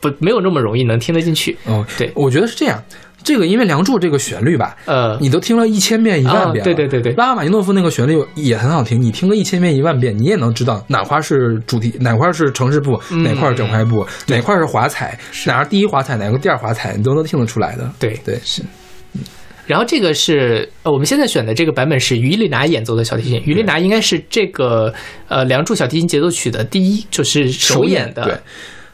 [0.00, 1.56] 不没有那么容易能听得进去。
[1.66, 2.10] 哦，对。
[2.14, 2.82] 我觉得是这样。
[3.24, 7.12] 这个因为《梁祝》这个旋律吧，呃，你都听了一千遍、一万遍对对对对。
[7.14, 13.24] 拉赫玛尼诺夫那个旋律也很好听，你听个一千遍、一万遍，你也能知道哪块是主题，哪块是城市部，嗯。
[13.24, 17.90] 哪块是整块部，哪块是华彩，哪是第一华彩，哪个第二华彩，你都能听得出来的。
[17.98, 18.16] 对。
[18.24, 18.62] 对，是。
[19.66, 24.94] 然后这个是呃我们现在选的这个版本是于丽娜演奏的小提琴，于丽娜应该是这个
[25.26, 28.34] 呃《梁祝》小提琴协奏曲的第一就是首演的，对，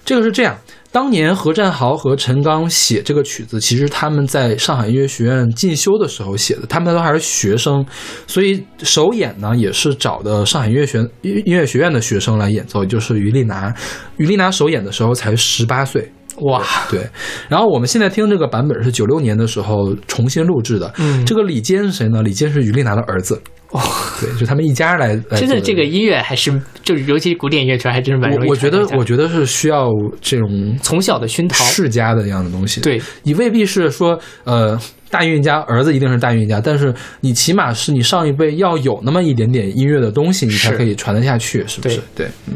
[0.07, 0.57] 这个是这样。
[0.93, 7.85] 当年何占豪和陈刚写这个曲子，其实他们在上海音乐学院进修的时候写的，他们都还是学生，
[8.27, 13.75] 所以首演呢也是找的上海音乐学音乐学院的学生来演奏，也就是于丽娜。
[14.19, 16.13] 于丽娜首演的时候才十八岁，
[16.43, 17.09] 哇，对。
[17.49, 22.23] 然后我们现在听这个版本是九六年的时候重新录制的，嗯这个李坚是谁呢？
[22.23, 23.41] 李坚是于丽娜的儿子，
[23.73, 23.83] 哇，
[24.21, 29.89] 对，就他们一家来来真的这个音乐还是就是尤其古典乐圈还真是蛮容易我我觉得我觉得是需要
[30.21, 34.79] 这种从小的熏陶，世家的一样的东西，对，你未必是说呃
[35.09, 41.97] 大音乐家，儿子一定是大音乐家，但是你起码是你上一辈要有那么一点点音乐的东西，你才可以传得下去，是不是？
[42.15, 42.55] 对对，嗯。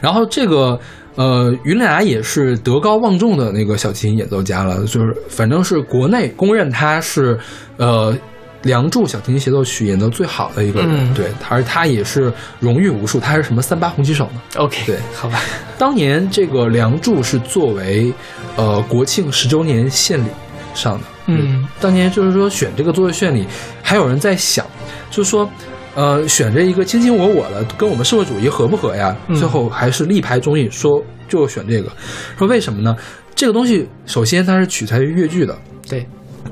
[0.00, 0.80] 然后这个
[1.14, 7.38] 呃，云莱也是德高望重的那个小提琴演奏家了，就是反正是国内公认他是
[7.76, 8.12] 呃。
[8.62, 11.14] 《梁祝》小提琴协奏曲演奏最好的一个人，嗯。
[11.14, 15.40] 对，而他也是荣誉无数，他是什么三八红旗手呢？OK，对好吧，
[15.78, 18.12] 当年这个《梁祝》是作为
[18.56, 20.28] 呃国庆十周年献礼
[20.74, 23.46] 上的，嗯，当年就是说选这个作为献礼，
[23.82, 24.64] 还有人在想，
[25.10, 25.48] 就是说，
[25.94, 29.16] 呃，选这一个卿卿我我的，跟我们社会主义合不合呀？
[29.28, 29.36] 嗯。
[29.36, 31.90] 最后还是力排众议，说就选这个，
[32.38, 32.94] 说为什么呢？
[33.34, 35.56] 这个东西首先它是取材于越剧的，
[35.88, 36.06] 对，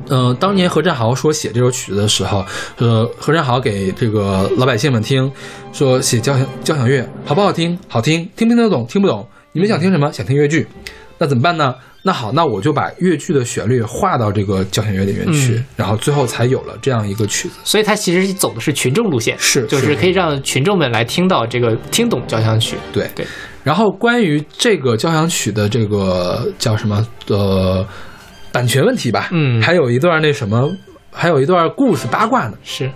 [0.08, 2.44] 呃，当年何振豪说写这首曲子的时候，
[2.78, 5.30] 呃，何振豪给这个老百姓们听，
[5.72, 7.78] 说写交响交响乐好不好听？
[7.88, 8.86] 好听，听不听得懂？
[8.86, 9.26] 听不懂。
[9.52, 10.10] 你们想听什么？
[10.12, 10.66] 想听越剧，
[11.18, 11.74] 那怎么办呢？
[12.02, 17.56] 那好，那我就把越剧的旋律画到这个交响乐里面去，嗯然后最后才有了这样一个曲子。
[17.62, 22.76] 所以他其实走的是群众路线，是就是可以让群众们来听到这个听懂交响曲。
[22.90, 23.26] 对对。
[23.62, 27.86] 然后关于这个交响曲的这个叫什么呃
[28.52, 30.70] 版权问题吧，嗯还有一段那什么，
[31.12, 32.56] 还有一段故事八卦呢。
[32.62, 32.90] 是，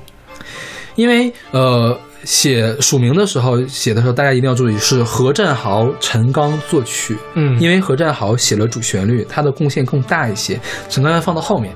[0.96, 10.58] 因为呃，写署名的时候写的时候，大家一定要注意是何振豪、陈刚作曲，嗯，因为何振豪写了主旋律，他的贡献更大一些，
[10.88, 11.72] 陈刚要放到后面。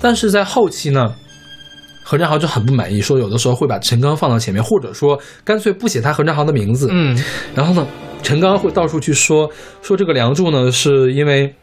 [0.00, 1.14] 但是在后期呢，
[2.02, 6.88] 何振豪就很不满意，说有的时候会把陈刚放到前面，或者说干脆不写他何振豪的名字。
[6.90, 7.16] 嗯
[7.54, 7.86] 然后呢，
[8.22, 9.48] 陈刚会到处去说
[9.80, 11.54] 说这个《梁祝》呢，是因为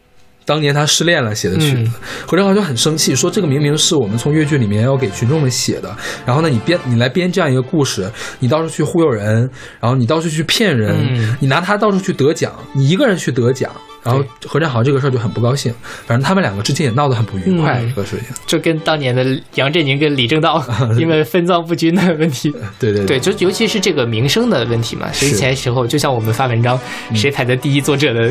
[0.44, 1.76] 当年他失恋了写的曲子。
[1.76, 1.92] 嗯
[2.26, 5.94] 何振豪就很生气，说这个明明是我们从越剧里面要给群众们写的，
[6.24, 8.08] 然后呢，你编你来编这样一个故事，
[8.38, 9.50] 你到处去忽悠人，
[9.80, 13.70] 然后你到处去骗人，嗯你拿他到处去得奖，你一个人去得奖。
[14.02, 15.74] 然后何振豪这个事儿就很不高兴，
[16.06, 18.28] 反正他们两个之间也闹得很不愉快，嗯这个事情。
[18.46, 19.22] 就跟当年的
[19.56, 20.64] 杨振宁跟李政道
[20.98, 22.50] 因为分赃不均的问题。
[22.80, 26.80] 对对对，就尤其是这个名声的问题嘛，谁是前时候，就像我们发文章，
[27.14, 28.30] 谁排在第一作者的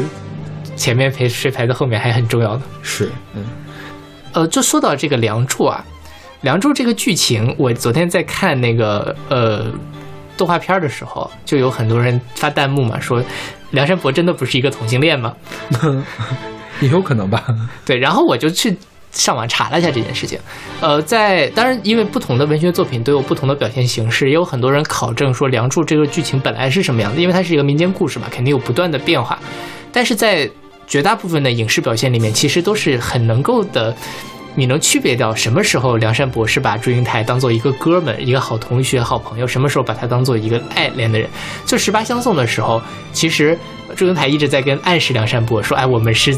[0.79, 2.61] 前面，陪谁排在后面还很重要的。
[2.81, 3.45] 是，嗯
[4.31, 5.83] 呃，就说到这个《梁祝》啊，
[6.41, 9.65] 《梁祝》这个剧情，我昨天在看那个呃
[10.37, 13.21] 动画片的时候，就有很多人发弹幕嘛，说
[13.71, 15.35] 梁山伯真的不是一个同性恋吗？
[16.79, 17.43] 也有可能吧。
[17.85, 18.77] 对，然后我就去
[19.11, 20.39] 上网查了一下这件事情。
[20.79, 29.37] 呃，在当然，因为不同的文学作品都有不同的表现形式，也有很多人考证说《梁祝》这个剧情本来是什么样子，因为它是一个民间故事嘛，肯定有不断的变化。
[29.91, 30.49] 但是在
[30.89, 33.95] 绝大部分的影视表现里面，其实都是很能够的。
[34.55, 41.29] 你能区别掉什么时候梁山伯是把祝英台当做一个哥们、一个好同学、好朋友，什么时候把他当做一个爱恋的人？
[41.65, 42.81] 就十八相送的时候，
[43.13, 43.57] 其实
[43.95, 46.37] 祝英台一直在跟暗示梁山伯说：“哎，我们是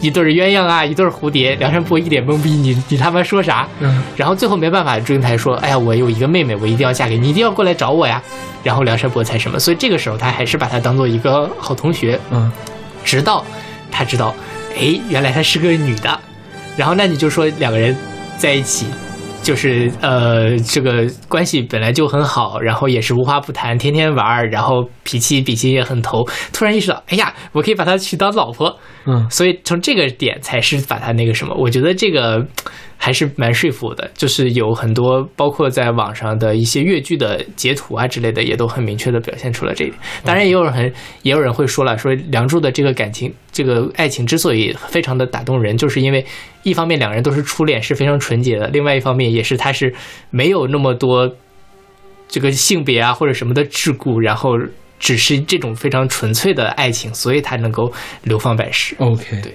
[0.00, 3.66] 一对鸳鸯啊，一对蝴蝶。”梁山伯一脸懵逼，你你他妈说啥？
[3.80, 8.22] 嗯然后最后没办法，祝英台说：“哎呀，我有一个妹妹，我一定要嫁给你，一定要过来找我呀。”
[8.62, 9.58] 然后梁山伯才什么？
[9.58, 12.52] 所以这个时候他还是把他当做一个好同学，嗯
[13.04, 13.44] 直到
[13.90, 14.34] 他知道，
[14.76, 16.20] 哎，原来她是个女的，
[16.76, 17.96] 然后那你就说两个人
[18.38, 18.86] 在一起，
[19.44, 28.74] 就是呃，这个关系本来就很好，然后也是无话不谈，天天玩儿，然后脾气脾气也很投，突然意识到，哎呀，我可以把她娶当老婆，
[29.06, 32.42] 嗯所以从这个点才是把她那个什么，我觉得这个
[32.96, 40.00] 还是蛮说服的，就是有很多包括在网上的一些越剧的截图啊之类的，也都很明确的表现出了这一点。
[40.24, 40.90] 当然，也有人很
[41.22, 46.26] 也有人会说了，说梁祝的这个感情，这个爱情之所以非常的打动人，就是因为
[46.64, 49.94] 一方面两个人都是初恋，是非常纯洁的；另外一方面也是他是
[50.28, 51.34] 没有那么多
[52.28, 54.58] 这个性别啊或者什么的桎梏，然后。
[55.00, 58.94] 只是这种非常纯粹的爱情，所以他能够流芳百世。
[58.98, 59.52] ，OK，对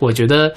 [0.00, 0.52] 我觉得，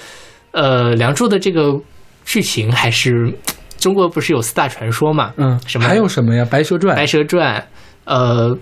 [0.52, 1.80] 呃，《梁祝》的这个
[2.23, 3.31] 剧情还是
[3.77, 5.31] 中国不是有四大传说嘛？
[5.38, 6.43] 嗯，什么还有什么呀？
[6.49, 7.60] 《白蛇传》《白蛇传》，
[8.06, 8.49] 呃，《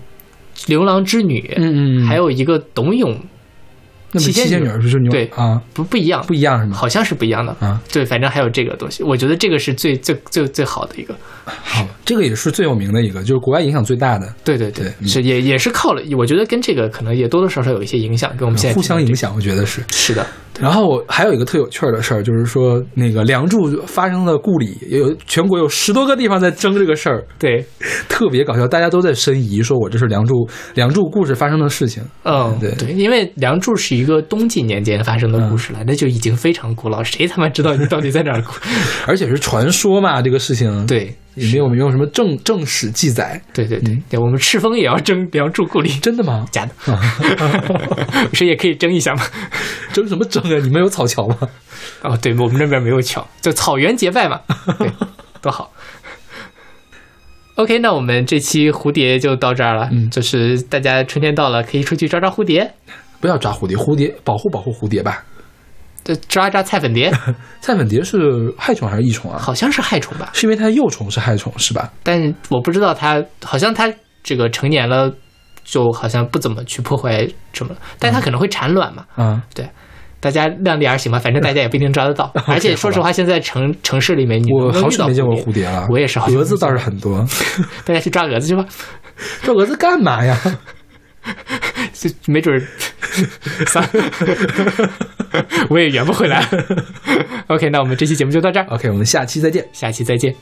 [0.66, 3.18] 牛郎织女》，嗯嗯，还有一个董永，
[4.14, 6.76] 那不七仙女儿不是牛对啊，不不一样，不一样是吗？
[6.76, 7.54] 好像是不一样的。
[7.58, 11.12] 啊，对，反正还有这个东西，我觉得这个是最最最最好的一个。
[11.44, 19.82] 好，这个也是最有名的一个，就是国外影响最大的，对对对，是也也是靠了，我觉得跟这个可能也多多少少有一些影响，跟我们现在互相影响，我觉得是。
[19.90, 20.24] 是的，
[20.60, 27.64] 然后我还有一个特有趣儿的事儿，就是说那个《梁祝》发生的故里，也有全国有十多个地方在争这个事儿，对，
[28.08, 30.34] 特别搞笑，大家都在申遗，说我这是《梁祝》
[30.74, 32.02] 《梁祝》故事发生的事情。
[32.22, 38.44] 嗯，对对，因为《梁祝》是一个东晋年间发生的故事了，那就已经非常古老，谁他妈知道你到底在哪儿？
[39.06, 40.86] 而且是传说嘛，这个事情。
[40.86, 43.40] 对，也没有没有什么正正史记载。
[43.52, 46.46] 对对对嗯对，我们赤峰也要征梁祝故里，真的吗？
[46.50, 46.72] 假的，
[48.30, 49.22] 不是也可以争一下吗？
[49.92, 50.58] 争什么争啊？
[50.62, 51.36] 你们有草桥吗？
[52.02, 54.40] 哦，对我们那边没有桥，就草原结拜嘛，
[54.78, 54.90] 对，
[55.42, 55.70] 多好。
[57.56, 59.88] OK，那我们这期蝴蝶就到这儿了。
[59.92, 62.74] 嗯就是大家春天到了，可以出去抓抓蝴蝶，
[63.20, 65.24] 不要抓蝴蝶，蝴蝶保护保护蝴蝶吧。
[66.04, 67.10] 就抓抓菜粉蝶，
[67.60, 69.38] 菜粉蝶是害虫还是益虫啊？
[69.38, 71.90] 好像是害虫吧，是因为它的幼虫是害虫是吧？
[72.02, 73.90] 但我不知道它，好像它
[74.22, 75.10] 这个成年了，
[75.64, 79.04] 就好像不怎么去破坏什么，但它可能会产卵嘛。
[79.16, 79.66] 嗯，对，
[80.20, 82.30] 大家量力而行吧，反正大家也不一定抓得到。
[82.46, 85.86] 而且说实话，现在城城市里面你我好久没见过蝴蝴蝶了。
[85.90, 87.24] 我也是蛾子倒是很多。
[87.84, 88.64] 大家去抓蛾子去吧，
[89.42, 90.38] 抓蛾子干嘛呀？
[91.92, 92.60] 就没准儿，
[93.66, 94.90] 算了，
[95.70, 96.46] 我也圆不回来。
[97.48, 99.66] OK，那我们这期节目就到这儿，OK，我们下期再见。
[99.72, 100.34] 下期再见。